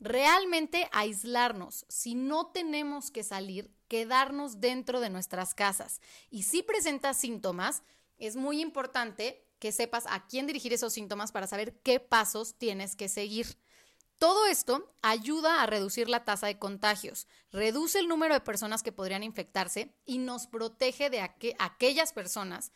Realmente 0.00 0.88
aislarnos, 0.90 1.86
si 1.88 2.16
no 2.16 2.48
tenemos 2.48 3.12
que 3.12 3.22
salir, 3.22 3.70
quedarnos 3.86 4.60
dentro 4.60 4.98
de 4.98 5.10
nuestras 5.10 5.54
casas. 5.54 6.00
Y 6.28 6.42
si 6.42 6.64
presentas 6.64 7.18
síntomas, 7.18 7.84
es 8.18 8.34
muy 8.34 8.60
importante 8.60 9.46
que 9.60 9.70
sepas 9.70 10.06
a 10.08 10.26
quién 10.26 10.48
dirigir 10.48 10.72
esos 10.72 10.92
síntomas 10.92 11.30
para 11.30 11.46
saber 11.46 11.80
qué 11.82 12.00
pasos 12.00 12.58
tienes 12.58 12.96
que 12.96 13.08
seguir. 13.08 13.56
Todo 14.18 14.46
esto 14.46 14.88
ayuda 15.02 15.62
a 15.62 15.66
reducir 15.66 16.08
la 16.08 16.24
tasa 16.24 16.48
de 16.48 16.58
contagios, 16.58 17.28
reduce 17.52 18.00
el 18.00 18.08
número 18.08 18.34
de 18.34 18.40
personas 18.40 18.82
que 18.82 18.90
podrían 18.90 19.22
infectarse 19.22 19.94
y 20.04 20.18
nos 20.18 20.48
protege 20.48 21.10
de 21.10 21.20
aquellas 21.20 22.12
personas 22.12 22.72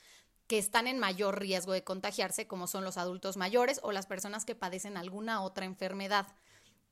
que 0.49 0.59
están 0.59 0.87
en 0.89 0.99
mayor 0.99 1.39
riesgo 1.39 1.73
de 1.73 1.85
contagiarse, 1.85 2.49
como 2.49 2.67
son 2.67 2.83
los 2.83 2.97
adultos 2.97 3.37
mayores 3.37 3.79
o 3.83 3.93
las 3.93 4.07
personas 4.07 4.45
que 4.45 4.55
padecen 4.55 4.97
alguna 4.97 5.43
otra 5.43 5.67
enfermedad. 5.67 6.27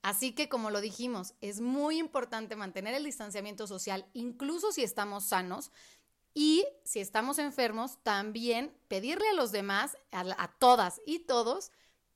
Así 0.03 0.31
que, 0.31 0.47
como 0.47 0.69
lo 0.69 0.79
dijimos, 0.79 1.33
es 1.41 1.59
muy 1.59 1.97
importante 1.97 2.55
mantener 2.55 2.93
el 2.93 3.03
distanciamiento 3.03 3.65
social, 3.67 4.05
incluso 4.13 4.71
si 4.71 4.83
estamos 4.83 5.25
sanos, 5.25 5.71
y 6.39 6.67
si 6.83 6.99
estamos 6.99 7.39
enfermos, 7.39 7.97
también 8.03 8.71
pedirle 8.87 9.27
a 9.29 9.33
los 9.33 9.51
demás, 9.51 9.97
a, 10.11 10.47
todas 10.59 11.01
y 11.07 11.25
todos, 11.25 11.71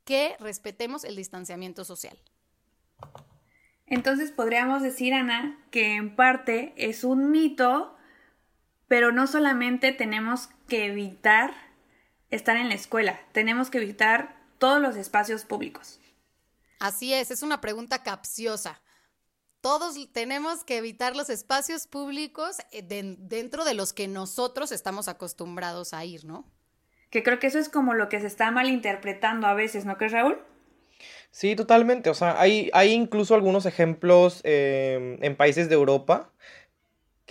que 0.06 0.36
respetemos 0.40 1.04
el 1.06 1.16
distanciamiento 1.16 1.84
social. 1.84 2.16
Entonces 3.88 4.32
podríamos 4.32 4.84
decir, 4.84 5.16
Ana, 5.16 5.58
que 5.72 5.96
en 5.96 6.16
parte 6.16 6.76
es 6.78 7.04
un 7.04 7.32
mito 7.32 7.96
pero 8.92 9.14
no 9.14 9.26
solamente 9.26 9.94
tenemos 9.94 10.50
que 10.68 10.88
evitar 10.88 11.54
estar 12.30 12.58
en 12.58 12.68
la 12.68 12.76
escuela, 12.76 13.22
tenemos 13.32 13.70
que 13.70 13.78
evitar 13.78 14.36
todos 14.58 14.82
los 14.82 14.98
espacios 14.98 15.46
públicos. 15.46 16.02
Así 16.82 17.14
es, 17.14 17.32
es 17.32 17.42
una 17.42 17.62
pregunta 17.62 18.04
capciosa. 18.04 18.82
Todos 19.62 19.96
tenemos 20.12 20.66
que 20.66 20.76
evitar 20.76 21.16
los 21.16 21.30
espacios 21.30 21.88
públicos 21.88 22.58
eh, 22.74 22.84
dentro 23.18 23.64
de 23.64 23.76
los 23.76 23.94
que 23.94 24.10
nosotros 24.10 24.74
estamos 24.74 25.08
acostumbrados 25.08 25.94
a 25.94 26.04
ir, 26.04 26.26
¿no? 26.26 26.44
Que 27.12 27.24
creo 27.24 27.40
que 27.40 27.48
eso 27.48 27.60
es 27.60 27.70
como 27.70 27.94
lo 27.94 28.10
que 28.10 28.20
se 28.20 28.28
está 28.28 28.52
malinterpretando 28.52 29.48
a 29.48 29.54
veces, 29.54 29.86
¿no 29.86 29.98
crees, 29.98 30.12
Raúl? 30.12 30.38
Sí, 31.32 31.56
totalmente. 31.56 32.10
O 32.10 32.14
sea, 32.14 32.42
hay, 32.42 32.70
hay 32.74 32.92
incluso 32.92 33.36
algunos 33.36 33.66
ejemplos 33.66 34.42
eh, 34.44 35.18
en 35.22 35.38
países 35.38 35.70
de 35.70 35.76
Europa 35.76 36.34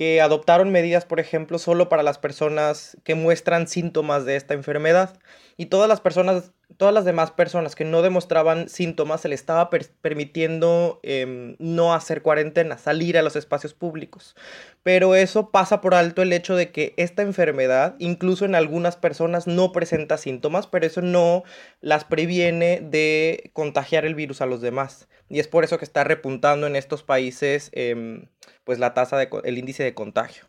que 0.01 0.23
adoptaron 0.23 0.73
medidas, 0.73 1.05
por 1.05 1.21
ejemplo, 1.21 1.59
solo 1.59 1.91
para 1.91 2.03
las 2.03 2.17
personas 2.17 2.97
que 3.05 3.15
muestran 3.15 3.69
síntomas 3.69 4.25
de 4.25 4.37
esta 4.37 4.55
enfermedad. 4.55 5.19
Y 5.59 5.67
todas 5.67 5.91
las 5.91 6.01
personas, 6.01 6.53
todas 6.79 6.95
las 6.95 7.05
demás 7.05 7.33
personas 7.33 7.75
que 7.77 7.85
no 7.85 8.01
demostraban 8.01 8.71
síntomas, 8.71 9.21
se 9.21 9.29
les 9.29 9.41
estaba 9.41 9.69
permitiendo 9.69 11.01
em, 11.03 11.55
no 11.59 11.93
hacer 11.93 12.23
cuarentena, 12.23 12.79
salir 12.79 13.19
a 13.19 13.23
los 13.23 13.37
espacios 13.37 13.75
públicos. 13.75 14.37
Pero 14.83 15.15
eso 15.15 15.51
pasa 15.51 15.83
por 15.83 15.95
alto 15.95 16.23
el 16.23 16.33
hecho 16.33 16.57
de 16.57 16.71
que 16.71 16.95
esta 16.97 17.21
enfermedad, 17.21 17.97
incluso 17.99 18.47
en 18.47 18.55
algunas 18.55 18.97
personas, 18.97 19.47
no 19.47 19.71
presenta 19.71 20.17
síntomas, 20.17 20.67
pero 20.67 20.87
eso 20.87 21.03
no 21.03 21.45
las 21.83 22.07
previene 22.07 22.81
de 22.81 23.51
contagiar 23.53 24.07
el 24.07 24.15
virus 24.15 24.41
a 24.41 24.47
los 24.47 24.63
demás. 24.63 25.09
Y 25.29 25.41
es 25.41 25.47
por 25.47 25.63
eso 25.63 25.77
que 25.77 25.85
está 25.85 26.05
repuntando 26.05 26.67
en 26.67 26.75
estos 26.75 27.03
países 27.03 27.69
em, 27.75 28.25
pues 28.65 28.79
la 28.79 28.95
tasa 28.95 29.17
de 29.17 29.29
el 29.45 29.59
índice 29.59 29.83
de 29.83 29.95
contagio. 29.95 30.45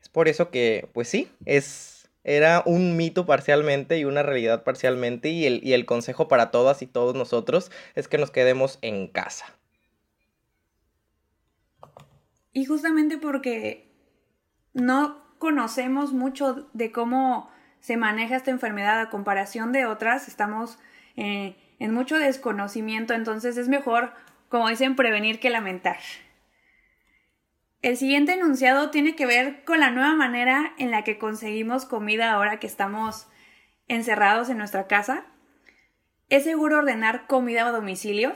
Es 0.00 0.08
por 0.08 0.28
eso 0.28 0.50
que, 0.50 0.88
pues 0.92 1.08
sí, 1.08 1.30
es, 1.46 2.10
era 2.24 2.62
un 2.66 2.96
mito 2.96 3.26
parcialmente 3.26 3.98
y 3.98 4.04
una 4.04 4.22
realidad 4.22 4.62
parcialmente 4.64 5.30
y 5.30 5.46
el, 5.46 5.60
y 5.64 5.72
el 5.72 5.86
consejo 5.86 6.28
para 6.28 6.50
todas 6.50 6.82
y 6.82 6.86
todos 6.86 7.14
nosotros 7.14 7.70
es 7.94 8.08
que 8.08 8.18
nos 8.18 8.30
quedemos 8.30 8.78
en 8.82 9.08
casa. 9.08 9.46
Y 12.52 12.66
justamente 12.66 13.18
porque 13.18 13.90
no 14.74 15.22
conocemos 15.38 16.12
mucho 16.12 16.68
de 16.72 16.92
cómo 16.92 17.50
se 17.80 17.96
maneja 17.96 18.36
esta 18.36 18.50
enfermedad 18.50 19.00
a 19.00 19.10
comparación 19.10 19.72
de 19.72 19.84
otras, 19.84 20.28
estamos 20.28 20.78
eh, 21.16 21.56
en 21.78 21.92
mucho 21.92 22.18
desconocimiento, 22.18 23.12
entonces 23.12 23.56
es 23.56 23.68
mejor, 23.68 24.12
como 24.48 24.68
dicen, 24.68 24.96
prevenir 24.96 25.40
que 25.40 25.50
lamentar. 25.50 25.98
El 27.84 27.98
siguiente 27.98 28.32
enunciado 28.32 28.88
tiene 28.88 29.14
que 29.14 29.26
ver 29.26 29.62
con 29.66 29.78
la 29.78 29.90
nueva 29.90 30.14
manera 30.14 30.72
en 30.78 30.90
la 30.90 31.04
que 31.04 31.18
conseguimos 31.18 31.84
comida 31.84 32.32
ahora 32.32 32.58
que 32.58 32.66
estamos 32.66 33.26
encerrados 33.88 34.48
en 34.48 34.56
nuestra 34.56 34.86
casa. 34.86 35.26
¿Es 36.30 36.44
seguro 36.44 36.78
ordenar 36.78 37.26
comida 37.26 37.66
a 37.66 37.72
domicilio? 37.72 38.32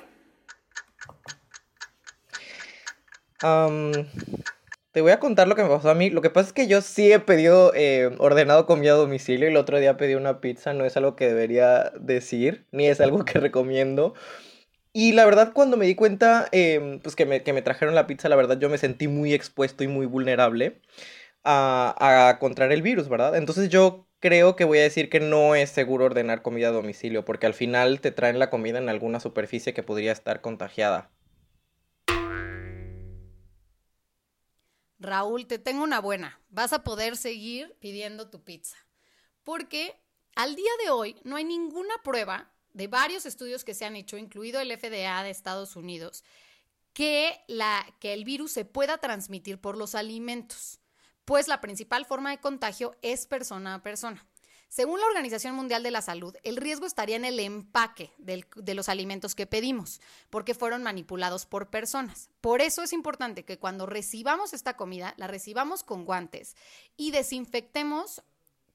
te 4.93 5.01
voy 5.01 5.13
a 5.13 5.21
contar 5.21 5.49
lo 5.49 5.55
que 5.57 5.63
me 5.63 5.71
pasó 5.71 5.89
a 5.89 5.95
mí. 5.95 6.11
Lo 6.11 6.21
que 6.21 6.29
pasa 6.29 6.49
es 6.49 6.53
que 6.53 6.67
yo 6.67 6.83
sí 6.83 7.11
he 7.11 7.19
pedido, 7.19 7.73
eh, 7.75 8.15
ordenado 8.19 8.67
comida 8.67 8.93
a 8.93 8.97
domicilio 8.97 9.49
y 9.49 9.53
el 9.53 9.57
otro 9.57 9.79
día 9.79 9.97
pedí 9.97 10.15
una 10.15 10.43
pizza. 10.43 10.75
No 10.75 10.85
es 10.85 10.99
algo 10.99 11.17
que 11.17 11.27
debería 11.27 11.91
decir, 11.99 12.67
ni 12.71 12.87
es 12.87 13.01
algo 13.01 13.25
que 13.25 13.39
recomiendo. 13.41 14.13
Y 15.01 15.13
la 15.13 15.25
verdad, 15.25 15.53
cuando 15.53 15.77
me 15.77 15.87
di 15.87 15.95
cuenta, 15.95 16.49
em, 16.51 16.99
pues 16.99 17.15
que 17.15 17.25
me, 17.25 17.45
que 17.45 17.53
me, 17.53 17.63
trajeron 17.63 17.95
la 17.95 18.09
pizza, 18.09 18.29
la 18.29 18.35
verdad 18.35 18.59
yo 18.59 18.69
me 18.69 18.79
sentí 18.79 19.07
muy 19.07 19.33
expuesto 19.33 19.85
y 19.85 19.87
muy 19.87 20.07
vulnerable 20.07 20.83
a, 21.45 22.29
a 22.29 22.41
contraer 22.41 22.73
el 22.73 22.83
virus, 22.83 23.09
¿verdad? 23.09 23.37
Entonces 23.37 23.69
yo 23.69 24.09
creo 24.19 24.57
que 24.57 24.65
voy 24.65 24.79
a 24.79 24.83
decir 24.83 25.09
que 25.09 25.21
no 25.21 25.55
es 25.55 25.71
seguro 25.71 26.07
ordenar 26.07 26.43
comida 26.43 26.71
a 26.71 26.73
domicilio, 26.73 27.25
porque 27.25 27.47
al 27.47 27.55
final 27.55 28.01
te 28.01 28.11
traen 28.11 28.41
la 28.41 28.51
comida 28.51 28.79
en 28.79 28.89
alguna 28.89 29.21
superficie 29.21 29.73
que 29.73 29.85
podría 29.85 30.11
estar 30.11 30.41
contagiada. 30.41 31.13
Raúl, 34.99 35.47
te 35.47 35.61
tengo 35.61 35.85
una 35.85 36.01
buena. 36.01 36.41
Vas 36.49 36.73
a 36.73 36.83
poder 36.83 37.17
seguir 37.17 37.77
pidiendo 37.79 38.31
tu 38.31 38.43
pizza. 38.43 38.77
Porque 39.45 39.95
al 40.35 40.57
día 40.57 40.73
de 40.83 40.91
hoy 40.91 41.21
no 41.23 41.37
hay 41.37 41.45
ninguna 41.45 41.95
prueba 42.03 42.51
de 42.79 42.87
varios 42.87 43.27
estudios 43.27 43.65
que 43.65 43.75
se 43.75 43.85
han 43.85 43.97
hecho, 43.97 44.17
incluido 44.17 44.61
el 44.61 44.71
FDA 44.71 45.23
de 45.25 45.31
Estados 45.31 45.75
Unidos, 45.75 46.25
que, 46.93 47.43
la, 47.49 47.85
que 47.99 48.13
el 48.13 48.25
virus 48.25 48.53
se 48.53 48.65
pueda 48.65 48.99
transmitir 48.99 49.61
por 49.61 49.77
los 49.77 49.97
alimentos, 49.97 50.79
pues 51.25 51.49
la 51.49 51.61
principal 51.61 52.07
forma 52.07 52.31
de 52.31 52.39
contagio 52.39 52.95
es 53.03 53.27
persona 53.27 53.75
a 53.75 53.83
persona. 53.83 54.25
Según 54.69 55.01
la 55.01 55.07
Organización 55.07 55.57
Mundial 55.57 55.83
de 55.83 55.91
la 55.91 56.03
Salud, 56.03 56.37
el 56.45 56.57
riesgo 56.57 56.87
estaría 56.87 57.17
en 57.17 57.25
el 57.25 57.41
empaque 57.41 58.13
de 58.19 58.75
los 58.75 58.89
alimentos 58.89 59.35
que 59.35 59.47
pedimos, 59.47 60.01
porque 60.31 60.55
fueron 60.55 60.83
manipulados 60.85 61.47
por 61.47 61.71
personas. 61.71 62.31
Por 62.41 62.61
eso 62.61 62.83
es 62.83 62.93
importante 62.93 63.45
que 63.45 63.59
cuando 63.59 63.87
recibamos 63.87 64.53
esta 64.53 64.77
comida, 64.77 65.15
la 65.17 65.27
recibamos 65.27 65.83
con 65.83 66.05
guantes 66.05 66.55
y 66.97 67.11
desinfectemos 67.11 68.23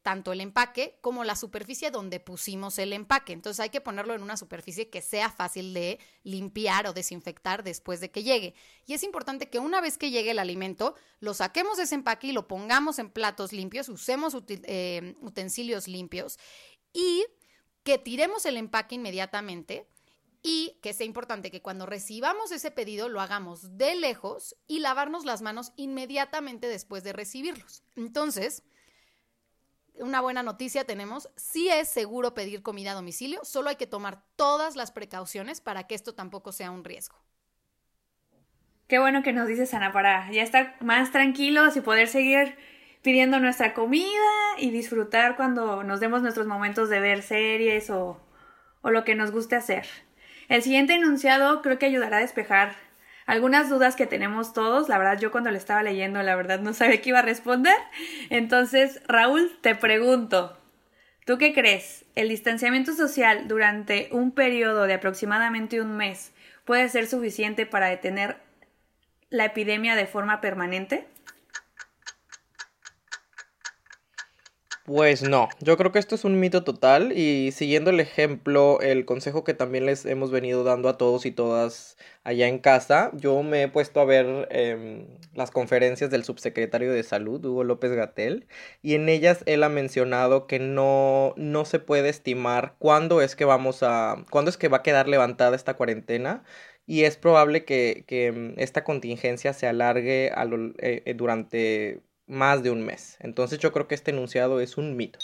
tanto 0.04 0.34
el 0.34 0.42
empaque 0.42 0.98
como 1.02 1.24
la 1.24 1.36
superficie 1.36 1.90
donde 1.90 2.20
pusimos 2.20 2.78
el 2.78 2.94
empaque. 2.94 3.34
Entonces 3.34 3.62
hay 3.62 3.70
que 3.70 3.82
ponerlo 3.82 4.14
en 4.14 4.22
una 4.22 4.38
superficie 4.38 4.90
que 4.90 5.02
sea 5.02 5.32
fácil 5.32 5.74
de 5.74 5.98
limpiar 6.24 6.86
o 6.88 6.94
desinfectar 6.94 7.64
después 7.64 8.02
de 8.02 8.12
que 8.12 8.22
llegue. 8.22 8.54
Y 8.86 8.94
es 8.94 9.04
importante 9.04 9.50
que 9.50 9.60
una 9.60 9.80
vez 9.82 9.98
que 9.98 10.12
llegue 10.12 10.32
el 10.32 10.40
alimento, 10.40 10.96
lo 11.22 11.34
saquemos 11.34 11.78
de 11.78 11.84
ese 11.84 11.96
empaque 11.96 12.28
y 12.28 12.32
lo 12.34 12.48
pongamos 12.48 13.00
en 13.00 13.10
platos 13.10 13.54
limpios, 13.54 13.88
usemos 13.88 14.36
eh, 14.50 15.16
utensilios 15.22 15.88
limpios 15.88 16.38
y 16.92 17.26
que 17.84 17.98
tiremos 17.98 18.46
el 18.46 18.58
empaque 18.58 18.96
inmediatamente 18.96 19.88
y 20.42 20.78
que 20.82 20.92
sea 20.92 21.06
importante 21.06 21.50
que 21.50 21.62
cuando 21.62 21.86
recibamos 21.86 22.52
ese 22.52 22.72
pedido 22.72 23.08
lo 23.08 23.22
hagamos 23.22 23.78
de 23.78 23.96
lejos 23.96 24.58
y 24.68 24.80
lavarnos 24.80 25.24
las 25.24 25.42
manos 25.42 25.72
inmediatamente 25.78 26.68
después 26.68 27.06
de 27.06 27.14
recibirlos. 27.14 27.84
Entonces, 27.96 28.64
una 30.00 30.22
buena 30.22 30.44
noticia 30.44 30.86
tenemos, 30.86 31.30
sí 31.36 31.70
es 31.70 31.88
seguro 31.88 32.34
pedir 32.34 32.62
comida 32.62 32.92
a 32.92 32.96
domicilio, 32.96 33.40
solo 33.44 33.70
hay 33.70 33.76
que 33.76 33.88
tomar 33.88 34.24
todas 34.36 34.76
las 34.76 34.92
precauciones 34.92 35.62
para 35.62 35.86
que 35.86 35.96
esto 35.96 36.16
tampoco 36.16 36.52
sea 36.52 36.72
un 36.72 36.84
riesgo. 36.84 37.18
Qué 38.88 39.00
bueno 39.00 39.24
que 39.24 39.34
nos 39.34 39.48
dices, 39.48 39.74
Ana, 39.74 39.92
para 39.92 40.30
ya 40.32 40.44
estar 40.44 40.76
más 40.82 41.12
tranquilos 41.12 41.76
y 41.78 41.82
poder 41.82 42.08
seguir 42.08 42.56
pidiendo 43.02 43.40
nuestra 43.40 43.74
comida 43.74 44.08
y 44.58 44.72
disfrutar 44.72 45.36
cuando 45.36 45.84
nos 45.84 46.00
demos 46.00 46.22
nuestros 46.22 46.48
momentos 46.48 46.90
de 46.90 47.00
ver 47.00 47.22
series 47.22 47.90
o, 47.90 48.20
o 48.82 48.92
lo 48.92 49.04
que 49.04 49.16
nos 49.16 49.32
guste 49.32 49.56
hacer. 49.56 49.86
El 50.50 50.62
siguiente 50.62 50.94
enunciado 50.94 51.62
creo 51.62 51.80
que 51.80 51.86
ayudará 51.86 52.18
a 52.18 52.22
despejar 52.22 52.76
algunas 53.26 53.70
dudas 53.70 53.96
que 53.96 54.08
tenemos 54.08 54.54
todos. 54.54 54.90
La 54.90 54.98
verdad, 54.98 55.20
yo 55.20 55.32
cuando 55.32 55.52
le 55.52 55.58
estaba 55.58 55.84
leyendo, 55.84 56.22
la 56.24 56.36
verdad 56.36 56.60
no 56.60 56.74
sabía 56.74 57.02
qué 57.02 57.10
iba 57.10 57.20
a 57.20 57.24
responder. 57.24 57.76
Entonces, 58.30 59.02
Raúl, 59.08 59.52
te 59.62 59.76
pregunto, 59.76 60.58
¿tú 61.26 61.38
qué 61.38 61.54
crees? 61.54 62.06
¿El 62.16 62.30
distanciamiento 62.30 62.94
social 62.94 63.48
durante 63.48 64.10
un 64.12 64.32
periodo 64.32 64.84
de 64.84 64.96
aproximadamente 64.96 65.82
un 65.82 65.96
mes 65.98 66.34
puede 66.66 66.90
ser 66.90 67.08
suficiente 67.08 67.66
para 67.66 67.88
detener 67.88 68.38
la 69.30 69.46
epidemia 69.46 69.96
de 69.96 70.06
forma 70.06 70.42
permanente? 70.42 71.08
Pues 74.86 75.24
no, 75.24 75.48
yo 75.62 75.78
creo 75.78 75.94
que 75.94 76.00
esto 76.00 76.14
es 76.16 76.26
un 76.26 76.42
mito 76.42 76.66
total 76.66 77.14
y 77.18 77.54
siguiendo 77.54 77.90
el 77.90 78.02
ejemplo, 78.02 78.82
el 78.82 79.06
consejo 79.06 79.46
que 79.46 79.54
también 79.54 79.86
les 79.86 80.06
hemos 80.06 80.30
venido 80.30 80.66
dando 80.66 80.90
a 80.90 80.98
todos 80.98 81.26
y 81.26 81.32
todas 81.32 81.96
allá 82.26 82.50
en 82.50 82.60
casa, 82.60 83.10
yo 83.14 83.42
me 83.44 83.64
he 83.64 83.68
puesto 83.70 84.02
a 84.02 84.06
ver 84.06 84.50
em, 84.52 85.08
las 85.34 85.52
conferencias 85.52 86.10
del 86.12 86.26
subsecretario 86.26 86.92
de 86.92 87.02
Salud, 87.04 87.46
Hugo 87.46 87.64
López 87.64 87.94
Gatel, 87.94 88.46
y 88.82 88.96
en 88.96 89.08
ellas 89.08 89.44
él 89.46 89.64
ha 89.64 89.70
mencionado 89.70 90.48
que 90.48 90.60
no, 90.60 91.34
no 91.38 91.64
se 91.64 91.80
puede 91.80 92.10
estimar 92.10 92.76
cuándo 92.78 93.22
es 93.22 93.38
que 93.38 93.46
vamos 93.46 93.84
a, 93.84 94.26
cuándo 94.32 94.50
es 94.50 94.58
que 94.58 94.68
va 94.68 94.78
a 94.80 94.84
quedar 94.84 95.08
levantada 95.08 95.56
esta 95.56 95.76
cuarentena 95.76 96.44
y 96.86 97.04
es 97.06 97.16
probable 97.16 97.64
que, 97.64 98.04
que 98.06 98.28
em, 98.28 98.54
esta 98.58 98.84
contingencia 98.84 99.54
se 99.54 99.66
alargue 99.66 100.32
a 100.36 100.44
eh, 100.44 101.04
eh, 101.06 101.14
durante 101.14 102.02
más 102.34 102.64
de 102.64 102.72
un 102.72 102.84
mes. 102.84 103.16
Entonces 103.20 103.60
yo 103.60 103.72
creo 103.72 103.88
que 103.88 103.96
este 103.96 104.12
enunciado 104.12 104.60
es 104.60 104.78
un 104.78 104.98
mito. 104.98 105.20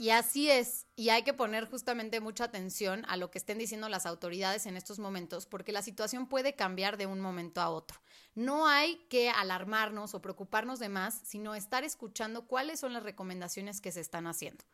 Y 0.00 0.10
así 0.10 0.48
es, 0.48 0.86
y 0.94 1.08
hay 1.08 1.24
que 1.24 1.34
poner 1.34 1.68
justamente 1.68 2.20
mucha 2.20 2.44
atención 2.44 3.04
a 3.08 3.16
lo 3.16 3.32
que 3.32 3.38
estén 3.38 3.58
diciendo 3.58 3.88
las 3.88 4.06
autoridades 4.06 4.66
en 4.66 4.76
estos 4.76 5.00
momentos, 5.00 5.46
porque 5.46 5.72
la 5.72 5.82
situación 5.82 6.28
puede 6.28 6.54
cambiar 6.54 6.98
de 6.98 7.06
un 7.06 7.18
momento 7.18 7.60
a 7.60 7.68
otro. 7.68 8.00
No 8.36 8.68
hay 8.68 9.04
que 9.10 9.28
alarmarnos 9.28 10.14
o 10.14 10.22
preocuparnos 10.22 10.78
de 10.78 10.88
más, 10.88 11.20
sino 11.24 11.56
estar 11.56 11.82
escuchando 11.82 12.46
cuáles 12.46 12.78
son 12.78 12.92
las 12.92 13.02
recomendaciones 13.02 13.80
que 13.80 13.90
se 13.90 14.00
están 14.00 14.28
haciendo. 14.28 14.64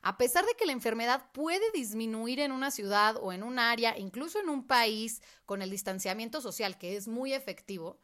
A 0.00 0.16
pesar 0.16 0.46
de 0.46 0.54
que 0.54 0.64
la 0.64 0.72
enfermedad 0.72 1.30
puede 1.32 1.70
disminuir 1.74 2.40
en 2.40 2.50
una 2.50 2.70
ciudad 2.70 3.16
o 3.20 3.34
en 3.34 3.42
un 3.42 3.58
área, 3.58 3.98
incluso 3.98 4.40
en 4.40 4.48
un 4.48 4.66
país, 4.66 5.20
con 5.44 5.60
el 5.60 5.68
distanciamiento 5.68 6.40
social, 6.40 6.78
que 6.78 6.96
es 6.96 7.06
muy 7.06 7.34
efectivo, 7.34 8.00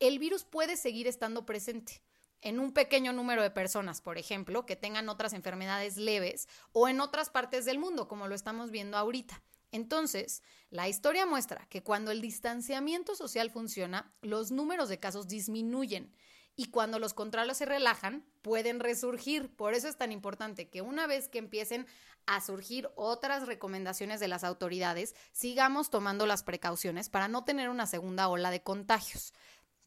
el 0.00 0.18
virus 0.18 0.44
puede 0.44 0.76
seguir 0.76 1.06
estando 1.06 1.46
presente 1.46 2.02
en 2.42 2.58
un 2.58 2.72
pequeño 2.72 3.12
número 3.12 3.42
de 3.42 3.50
personas, 3.50 4.00
por 4.00 4.18
ejemplo, 4.18 4.64
que 4.66 4.76
tengan 4.76 5.08
otras 5.08 5.34
enfermedades 5.34 5.96
leves 5.96 6.48
o 6.72 6.88
en 6.88 7.00
otras 7.00 7.30
partes 7.30 7.64
del 7.66 7.78
mundo, 7.78 8.08
como 8.08 8.26
lo 8.26 8.34
estamos 8.34 8.70
viendo 8.70 8.96
ahorita. 8.96 9.42
Entonces, 9.72 10.42
la 10.70 10.88
historia 10.88 11.26
muestra 11.26 11.66
que 11.68 11.82
cuando 11.82 12.10
el 12.10 12.20
distanciamiento 12.20 13.14
social 13.14 13.50
funciona, 13.50 14.12
los 14.22 14.50
números 14.50 14.88
de 14.88 14.98
casos 14.98 15.28
disminuyen 15.28 16.12
y 16.56 16.66
cuando 16.66 16.98
los 16.98 17.14
controles 17.14 17.58
se 17.58 17.66
relajan, 17.66 18.26
pueden 18.42 18.80
resurgir. 18.80 19.54
Por 19.54 19.74
eso 19.74 19.88
es 19.88 19.96
tan 19.96 20.10
importante 20.12 20.68
que 20.68 20.82
una 20.82 21.06
vez 21.06 21.28
que 21.28 21.38
empiecen 21.38 21.86
a 22.26 22.40
surgir 22.40 22.90
otras 22.96 23.46
recomendaciones 23.46 24.20
de 24.20 24.28
las 24.28 24.44
autoridades, 24.44 25.14
sigamos 25.32 25.90
tomando 25.90 26.26
las 26.26 26.42
precauciones 26.42 27.08
para 27.08 27.28
no 27.28 27.44
tener 27.44 27.70
una 27.70 27.86
segunda 27.86 28.28
ola 28.28 28.50
de 28.50 28.62
contagios. 28.62 29.32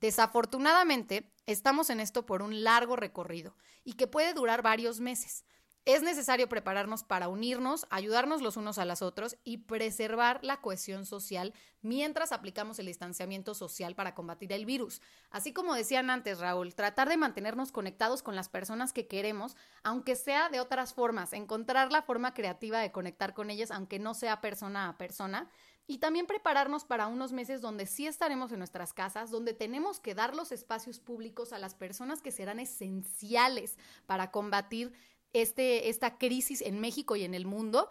Desafortunadamente, 0.04 1.32
estamos 1.46 1.90
en 1.90 2.02
esto 2.02 2.26
por 2.26 2.42
un 2.42 2.66
largo 2.66 2.98
recorrido 2.98 3.56
y 3.86 3.94
que 3.94 4.06
puede 4.06 4.34
durar 4.34 4.62
varios 4.62 5.00
meses. 5.00 5.46
Es 5.86 6.02
necesario 6.02 6.50
prepararnos 6.50 7.04
para 7.04 7.30
unirnos, 7.30 7.88
ayudarnos 7.90 8.42
los 8.42 8.58
unos 8.58 8.78
a 8.80 8.86
los 8.86 9.02
otros 9.02 9.38
y 9.46 9.60
preservar 9.60 10.42
la 10.44 10.60
cohesión 10.60 11.06
social 11.06 11.54
mientras 11.82 12.34
aplicamos 12.34 12.80
el 12.80 12.88
distanciamiento 12.88 13.54
social 13.54 13.96
para 13.96 14.14
combatir 14.14 14.52
el 14.52 14.66
virus. 14.66 15.02
Así 15.30 15.54
como 15.54 15.74
decían 15.74 16.10
antes, 16.10 16.40
Raúl, 16.40 16.76
tratar 16.76 17.08
de 17.08 17.16
mantenernos 17.16 17.72
conectados 17.72 18.24
con 18.24 18.36
las 18.36 18.50
personas 18.50 18.92
que 18.92 19.08
queremos, 19.08 19.56
aunque 19.84 20.18
sea 20.18 20.50
de 20.50 20.60
otras 20.60 20.94
formas, 20.94 21.32
encontrar 21.32 21.94
la 21.94 22.02
forma 22.02 22.34
creativa 22.34 22.80
de 22.80 22.92
conectar 22.92 23.34
con 23.34 23.50
ellas, 23.50 23.72
aunque 23.72 24.00
no 24.00 24.14
sea 24.14 24.42
persona 24.42 24.90
a 24.90 24.98
persona, 24.98 25.50
y 25.86 25.98
también 25.98 26.28
prepararnos 26.28 26.86
para 26.86 27.08
unos 27.08 27.34
meses 27.34 27.62
donde 27.62 27.86
sí 27.86 28.08
estaremos 28.08 28.52
en 28.52 28.60
nuestras 28.60 28.94
casas, 28.94 29.32
donde 29.32 29.54
tenemos 29.54 30.00
que 30.00 30.16
dar 30.16 30.36
los 30.36 30.52
espacios 30.52 31.00
públicos 31.00 31.52
a 31.54 31.60
las 31.60 31.76
personas 31.76 32.22
que 32.22 32.32
serán 32.32 32.60
esenciales 32.60 33.78
para 34.06 34.32
combatir 34.32 34.94
este, 35.34 35.90
esta 35.90 36.18
crisis 36.18 36.62
en 36.62 36.80
México 36.80 37.16
y 37.16 37.24
en 37.24 37.34
el 37.34 37.46
mundo 37.46 37.90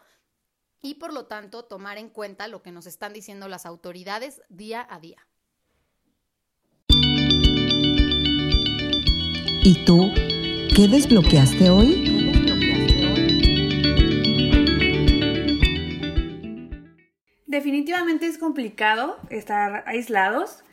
y 0.80 0.94
por 0.94 1.12
lo 1.12 1.26
tanto 1.26 1.64
tomar 1.64 1.98
en 1.98 2.08
cuenta 2.08 2.48
lo 2.48 2.62
que 2.62 2.72
nos 2.72 2.86
están 2.86 3.12
diciendo 3.12 3.48
las 3.48 3.66
autoridades 3.66 4.42
día 4.48 4.86
a 4.88 4.98
día. 4.98 5.26
¿Y 9.64 9.84
tú 9.84 10.10
qué 10.74 10.88
desbloqueaste 10.88 11.70
hoy? 11.70 12.11
Definitivamente 17.52 18.26
es 18.26 18.38
complicado 18.38 19.18
estar 19.28 19.84
aislados, 19.86 20.64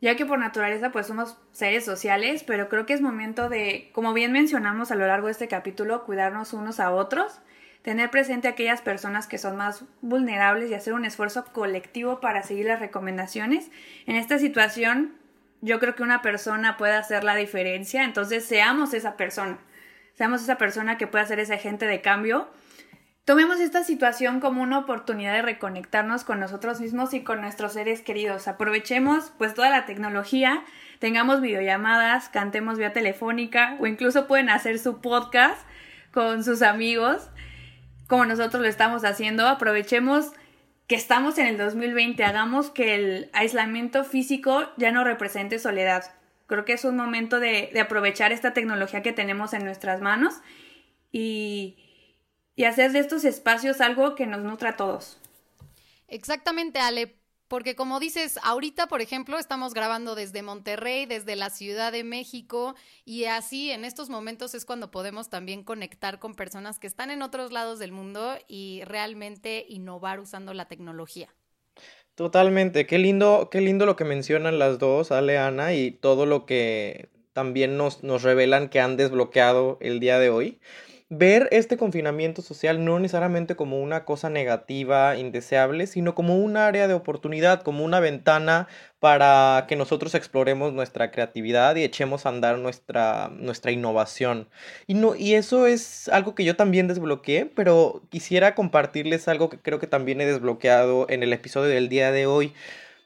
ya 0.00 0.16
que 0.16 0.24
por 0.24 0.38
naturaleza 0.38 0.90
pues 0.90 1.06
somos 1.06 1.36
seres 1.52 1.84
sociales, 1.84 2.42
pero 2.44 2.70
creo 2.70 2.86
que 2.86 2.94
es 2.94 3.02
momento 3.02 3.50
de, 3.50 3.90
como 3.92 4.14
bien 4.14 4.32
mencionamos 4.32 4.90
a 4.90 4.94
lo 4.94 5.06
largo 5.06 5.26
de 5.26 5.32
este 5.32 5.48
capítulo, 5.48 6.04
cuidarnos 6.04 6.54
unos 6.54 6.80
a 6.80 6.92
otros, 6.92 7.40
tener 7.82 8.10
presente 8.10 8.48
a 8.48 8.52
aquellas 8.52 8.80
personas 8.80 9.26
que 9.26 9.36
son 9.36 9.56
más 9.56 9.84
vulnerables 10.00 10.70
y 10.70 10.74
hacer 10.74 10.94
un 10.94 11.04
esfuerzo 11.04 11.44
colectivo 11.52 12.20
para 12.20 12.42
seguir 12.42 12.64
las 12.64 12.80
recomendaciones. 12.80 13.70
En 14.06 14.16
esta 14.16 14.38
situación 14.38 15.12
yo 15.60 15.78
creo 15.78 15.94
que 15.94 16.02
una 16.02 16.22
persona 16.22 16.78
puede 16.78 16.94
hacer 16.94 17.22
la 17.22 17.36
diferencia, 17.36 18.02
entonces 18.02 18.46
seamos 18.46 18.94
esa 18.94 19.18
persona, 19.18 19.58
seamos 20.14 20.42
esa 20.42 20.56
persona 20.56 20.96
que 20.96 21.06
puede 21.06 21.24
hacer 21.24 21.38
ese 21.38 21.52
agente 21.52 21.86
de 21.86 22.00
cambio 22.00 22.48
Tomemos 23.24 23.58
esta 23.58 23.84
situación 23.84 24.38
como 24.38 24.62
una 24.62 24.78
oportunidad 24.78 25.32
de 25.32 25.40
reconectarnos 25.40 26.24
con 26.24 26.40
nosotros 26.40 26.80
mismos 26.80 27.14
y 27.14 27.22
con 27.22 27.40
nuestros 27.40 27.72
seres 27.72 28.02
queridos. 28.02 28.48
Aprovechemos 28.48 29.32
pues 29.38 29.54
toda 29.54 29.70
la 29.70 29.86
tecnología, 29.86 30.62
tengamos 30.98 31.40
videollamadas, 31.40 32.28
cantemos 32.28 32.76
vía 32.76 32.92
telefónica 32.92 33.78
o 33.80 33.86
incluso 33.86 34.26
pueden 34.26 34.50
hacer 34.50 34.78
su 34.78 35.00
podcast 35.00 35.58
con 36.12 36.44
sus 36.44 36.60
amigos 36.60 37.30
como 38.08 38.26
nosotros 38.26 38.60
lo 38.60 38.68
estamos 38.68 39.06
haciendo. 39.06 39.48
Aprovechemos 39.48 40.32
que 40.86 40.96
estamos 40.96 41.38
en 41.38 41.46
el 41.46 41.56
2020, 41.56 42.22
hagamos 42.24 42.68
que 42.68 42.94
el 42.94 43.30
aislamiento 43.32 44.04
físico 44.04 44.70
ya 44.76 44.92
no 44.92 45.02
represente 45.02 45.58
soledad. 45.58 46.04
Creo 46.46 46.66
que 46.66 46.74
es 46.74 46.84
un 46.84 46.96
momento 46.96 47.40
de, 47.40 47.70
de 47.72 47.80
aprovechar 47.80 48.32
esta 48.32 48.52
tecnología 48.52 49.00
que 49.00 49.14
tenemos 49.14 49.54
en 49.54 49.64
nuestras 49.64 50.02
manos 50.02 50.34
y 51.10 51.83
y 52.56 52.64
hacer 52.64 52.92
de 52.92 53.00
estos 53.00 53.24
espacios 53.24 53.80
algo 53.80 54.14
que 54.14 54.26
nos 54.26 54.42
nutra 54.42 54.70
a 54.70 54.76
todos. 54.76 55.18
Exactamente, 56.08 56.78
Ale. 56.78 57.16
Porque 57.48 57.76
como 57.76 58.00
dices, 58.00 58.38
ahorita, 58.42 58.86
por 58.86 59.00
ejemplo, 59.00 59.38
estamos 59.38 59.74
grabando 59.74 60.14
desde 60.14 60.42
Monterrey, 60.42 61.04
desde 61.04 61.36
la 61.36 61.50
Ciudad 61.50 61.92
de 61.92 62.02
México, 62.02 62.74
y 63.04 63.26
así 63.26 63.70
en 63.70 63.84
estos 63.84 64.08
momentos 64.08 64.54
es 64.54 64.64
cuando 64.64 64.90
podemos 64.90 65.28
también 65.28 65.62
conectar 65.62 66.18
con 66.18 66.34
personas 66.34 66.78
que 66.78 66.86
están 66.86 67.10
en 67.10 67.22
otros 67.22 67.52
lados 67.52 67.78
del 67.78 67.92
mundo 67.92 68.36
y 68.48 68.82
realmente 68.86 69.66
innovar 69.68 70.20
usando 70.20 70.54
la 70.54 70.66
tecnología. 70.66 71.28
Totalmente, 72.14 72.86
qué 72.86 72.98
lindo, 72.98 73.48
qué 73.50 73.60
lindo 73.60 73.86
lo 73.86 73.96
que 73.96 74.04
mencionan 74.04 74.58
las 74.58 74.78
dos, 74.78 75.12
Ale, 75.12 75.36
Ana, 75.36 75.74
y 75.74 75.90
todo 75.90 76.26
lo 76.26 76.46
que 76.46 77.10
también 77.34 77.76
nos, 77.76 78.02
nos 78.02 78.22
revelan 78.22 78.68
que 78.68 78.80
han 78.80 78.96
desbloqueado 78.96 79.76
el 79.80 80.00
día 80.00 80.18
de 80.18 80.30
hoy 80.30 80.60
ver 81.18 81.48
este 81.52 81.76
confinamiento 81.76 82.42
social 82.42 82.84
no 82.84 82.98
necesariamente 82.98 83.56
como 83.56 83.80
una 83.80 84.04
cosa 84.04 84.30
negativa, 84.30 85.16
indeseable, 85.16 85.86
sino 85.86 86.14
como 86.14 86.36
un 86.36 86.56
área 86.56 86.88
de 86.88 86.94
oportunidad, 86.94 87.62
como 87.62 87.84
una 87.84 88.00
ventana 88.00 88.68
para 89.00 89.66
que 89.68 89.76
nosotros 89.76 90.14
exploremos 90.14 90.72
nuestra 90.72 91.10
creatividad 91.10 91.76
y 91.76 91.84
echemos 91.84 92.26
a 92.26 92.30
andar 92.30 92.58
nuestra, 92.58 93.30
nuestra 93.36 93.70
innovación. 93.70 94.48
Y, 94.86 94.94
no, 94.94 95.14
y 95.14 95.34
eso 95.34 95.66
es 95.66 96.08
algo 96.08 96.34
que 96.34 96.44
yo 96.44 96.56
también 96.56 96.88
desbloqueé, 96.88 97.46
pero 97.46 98.02
quisiera 98.10 98.54
compartirles 98.54 99.28
algo 99.28 99.48
que 99.50 99.58
creo 99.58 99.78
que 99.78 99.86
también 99.86 100.20
he 100.20 100.26
desbloqueado 100.26 101.06
en 101.08 101.22
el 101.22 101.32
episodio 101.32 101.68
del 101.70 101.88
día 101.88 102.12
de 102.12 102.26
hoy. 102.26 102.52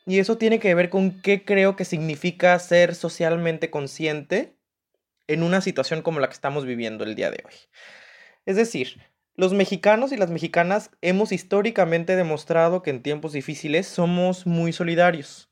Y 0.06 0.20
eso 0.20 0.38
tiene 0.38 0.58
que 0.58 0.74
ver 0.74 0.90
con 0.90 1.20
qué 1.20 1.44
creo 1.44 1.76
que 1.76 1.84
significa 1.84 2.58
ser 2.58 2.94
socialmente 2.94 3.70
consciente 3.70 4.57
en 5.28 5.42
una 5.42 5.60
situación 5.60 6.02
como 6.02 6.20
la 6.20 6.26
que 6.26 6.34
estamos 6.34 6.64
viviendo 6.66 7.04
el 7.04 7.14
día 7.14 7.30
de 7.30 7.44
hoy. 7.46 7.54
Es 8.46 8.56
decir, 8.56 9.00
los 9.36 9.54
mexicanos 9.54 10.10
y 10.10 10.16
las 10.16 10.30
mexicanas 10.30 10.90
hemos 11.00 11.30
históricamente 11.30 12.16
demostrado 12.16 12.82
que 12.82 12.90
en 12.90 13.02
tiempos 13.02 13.32
difíciles 13.32 13.86
somos 13.86 14.46
muy 14.46 14.72
solidarios. 14.72 15.48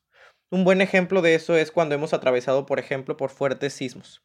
Un 0.50 0.64
buen 0.64 0.80
ejemplo 0.80 1.22
de 1.22 1.34
eso 1.34 1.56
es 1.56 1.70
cuando 1.70 1.94
hemos 1.94 2.12
atravesado, 2.12 2.66
por 2.66 2.78
ejemplo, 2.78 3.16
por 3.16 3.30
fuertes 3.30 3.74
sismos. 3.74 4.24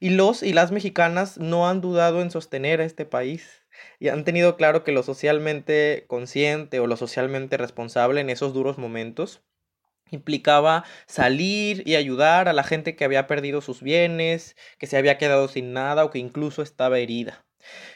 Y 0.00 0.10
los 0.10 0.42
y 0.42 0.52
las 0.52 0.72
mexicanas 0.72 1.38
no 1.38 1.68
han 1.68 1.80
dudado 1.80 2.20
en 2.22 2.30
sostener 2.30 2.80
a 2.80 2.84
este 2.84 3.04
país 3.04 3.66
y 3.98 4.08
han 4.08 4.24
tenido 4.24 4.56
claro 4.56 4.84
que 4.84 4.92
lo 4.92 5.02
socialmente 5.02 6.04
consciente 6.06 6.80
o 6.80 6.86
lo 6.86 6.96
socialmente 6.96 7.56
responsable 7.56 8.20
en 8.20 8.30
esos 8.30 8.52
duros 8.52 8.78
momentos 8.78 9.42
implicaba 10.10 10.84
salir 11.06 11.82
y 11.86 11.96
ayudar 11.96 12.48
a 12.48 12.52
la 12.52 12.64
gente 12.64 12.96
que 12.96 13.04
había 13.04 13.26
perdido 13.26 13.60
sus 13.60 13.82
bienes, 13.82 14.56
que 14.78 14.86
se 14.86 14.96
había 14.96 15.18
quedado 15.18 15.48
sin 15.48 15.72
nada 15.72 16.04
o 16.04 16.10
que 16.10 16.18
incluso 16.18 16.62
estaba 16.62 16.98
herida. 16.98 17.44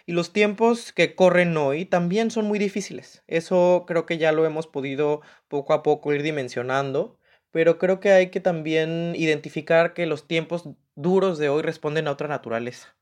Y 0.06 0.12
los 0.12 0.32
tiempos 0.32 0.92
que 0.92 1.14
corren 1.14 1.56
hoy 1.56 1.84
también 1.84 2.30
son 2.30 2.46
muy 2.46 2.58
difíciles. 2.58 3.22
Eso 3.26 3.84
creo 3.86 4.06
que 4.06 4.18
ya 4.18 4.32
lo 4.32 4.44
hemos 4.46 4.66
podido 4.66 5.22
poco 5.48 5.72
a 5.72 5.82
poco 5.82 6.12
ir 6.12 6.22
dimensionando, 6.22 7.18
pero 7.50 7.78
creo 7.78 8.00
que 8.00 8.12
hay 8.12 8.30
que 8.30 8.40
también 8.40 9.14
identificar 9.16 9.94
que 9.94 10.06
los 10.06 10.26
tiempos 10.26 10.68
duros 10.94 11.38
de 11.38 11.48
hoy 11.48 11.62
responden 11.62 12.08
a 12.08 12.12
otra 12.12 12.28
naturaleza. 12.28 12.96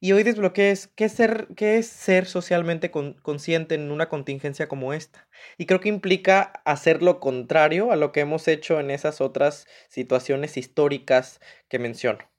Y 0.00 0.12
hoy 0.12 0.22
desbloqueé 0.22 0.74
qué, 0.94 1.08
ser, 1.08 1.48
qué 1.56 1.78
es 1.78 1.88
ser 1.88 2.26
socialmente 2.26 2.90
consciente 2.90 3.74
en 3.74 3.90
una 3.90 4.08
contingencia 4.08 4.68
como 4.68 4.92
esta. 4.92 5.28
Y 5.56 5.66
creo 5.66 5.80
que 5.80 5.88
implica 5.88 6.40
hacer 6.64 7.02
lo 7.02 7.18
contrario 7.18 7.90
a 7.90 7.96
lo 7.96 8.12
que 8.12 8.20
hemos 8.20 8.46
hecho 8.46 8.78
en 8.78 8.90
esas 8.90 9.20
otras 9.20 9.66
situaciones 9.88 10.56
históricas 10.56 11.40
que 11.68 11.78
menciono. 11.78 12.30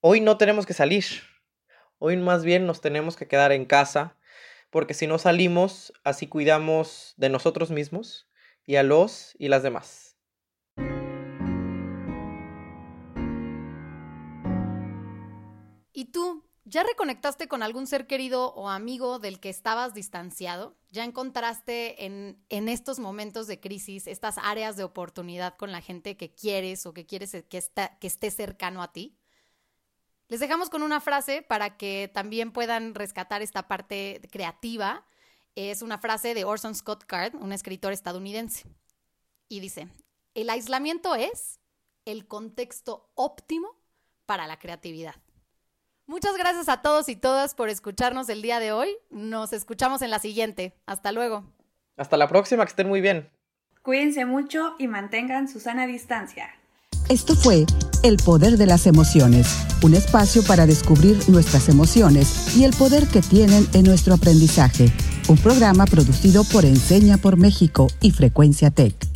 Hoy 0.00 0.20
no 0.20 0.36
tenemos 0.38 0.66
que 0.66 0.74
salir, 0.74 1.04
Hoy 2.06 2.18
más 2.18 2.44
bien 2.44 2.66
nos 2.66 2.82
tenemos 2.82 3.16
que 3.16 3.26
quedar 3.26 3.50
en 3.52 3.64
casa, 3.64 4.18
porque 4.68 4.92
si 4.92 5.06
no 5.06 5.18
salimos, 5.18 5.92
así 6.04 6.26
cuidamos 6.26 7.14
de 7.16 7.30
nosotros 7.30 7.70
mismos 7.70 8.28
y 8.66 8.76
a 8.76 8.82
los 8.82 9.34
y 9.38 9.48
las 9.48 9.62
demás. 9.62 10.13
¿Ya 16.74 16.82
reconectaste 16.82 17.46
con 17.46 17.62
algún 17.62 17.86
ser 17.86 18.08
querido 18.08 18.52
o 18.54 18.68
amigo 18.68 19.20
del 19.20 19.38
que 19.38 19.48
estabas 19.48 19.94
distanciado? 19.94 20.74
¿Ya 20.90 21.04
encontraste 21.04 22.04
en, 22.04 22.44
en, 22.48 22.68
estos 22.68 22.98
momentos 22.98 23.46
de 23.46 23.60
crisis 23.60 24.08
estas 24.08 24.38
áreas 24.38 24.76
de 24.76 24.82
oportunidad 24.82 25.56
con 25.56 25.70
la 25.70 25.80
gente 25.80 26.16
que 26.16 26.34
quieres 26.34 26.84
o 26.84 26.92
que 26.92 27.06
quieres 27.06 27.30
que, 27.30 27.44
que 28.00 28.06
esté 28.08 28.28
cercano 28.32 28.82
a 28.82 28.92
ti? 28.92 29.16
Les 30.26 30.40
dejamos 30.40 30.68
con 30.68 30.82
una 30.82 31.00
frase 31.00 31.42
para 31.42 31.76
que 31.76 32.10
también 32.12 32.50
puedan 32.50 32.96
rescatar 32.96 33.40
esta 33.40 33.68
parte 33.68 34.20
creativa. 34.32 35.06
Es 35.54 35.80
una 35.80 35.98
frase 35.98 36.34
de 36.34 36.44
Orson 36.44 36.74
Scott 36.74 37.04
Card, 37.04 37.36
un 37.36 37.52
escritor 37.52 37.92
estadounidense. 37.92 38.64
Y 39.48 39.60
dice, 39.60 39.86
el 40.34 40.50
aislamiento 40.50 41.14
es 41.14 41.60
el 42.04 42.26
contexto 42.26 43.12
óptimo 43.14 43.80
para 44.26 44.48
la 44.48 44.58
creatividad. 44.58 45.14
Muchas 46.06 46.36
gracias 46.36 46.68
a 46.68 46.82
todos 46.82 47.08
y 47.08 47.16
todas 47.16 47.54
por 47.54 47.70
escucharnos 47.70 48.28
el 48.28 48.42
día 48.42 48.60
de 48.60 48.72
hoy. 48.72 48.88
Nos 49.10 49.54
escuchamos 49.54 50.02
en 50.02 50.10
la 50.10 50.18
siguiente. 50.18 50.74
Hasta 50.84 51.12
luego. 51.12 51.44
Hasta 51.96 52.18
la 52.18 52.28
próxima, 52.28 52.64
que 52.64 52.70
estén 52.70 52.88
muy 52.88 53.00
bien. 53.00 53.30
Cuídense 53.80 54.26
mucho 54.26 54.74
y 54.78 54.86
mantengan 54.86 55.48
su 55.48 55.60
sana 55.60 55.86
distancia. 55.86 56.50
Esto 57.08 57.34
fue 57.34 57.64
El 58.02 58.18
Poder 58.18 58.58
de 58.58 58.66
las 58.66 58.86
Emociones, 58.86 59.46
un 59.82 59.94
espacio 59.94 60.42
para 60.44 60.66
descubrir 60.66 61.16
nuestras 61.28 61.68
emociones 61.70 62.54
y 62.56 62.64
el 62.64 62.74
poder 62.74 63.06
que 63.08 63.22
tienen 63.22 63.66
en 63.72 63.84
nuestro 63.84 64.14
aprendizaje. 64.14 64.92
Un 65.28 65.38
programa 65.38 65.86
producido 65.86 66.44
por 66.44 66.66
Enseña 66.66 67.16
por 67.16 67.38
México 67.38 67.86
y 68.02 68.10
Frecuencia 68.10 68.70
Tech. 68.70 69.13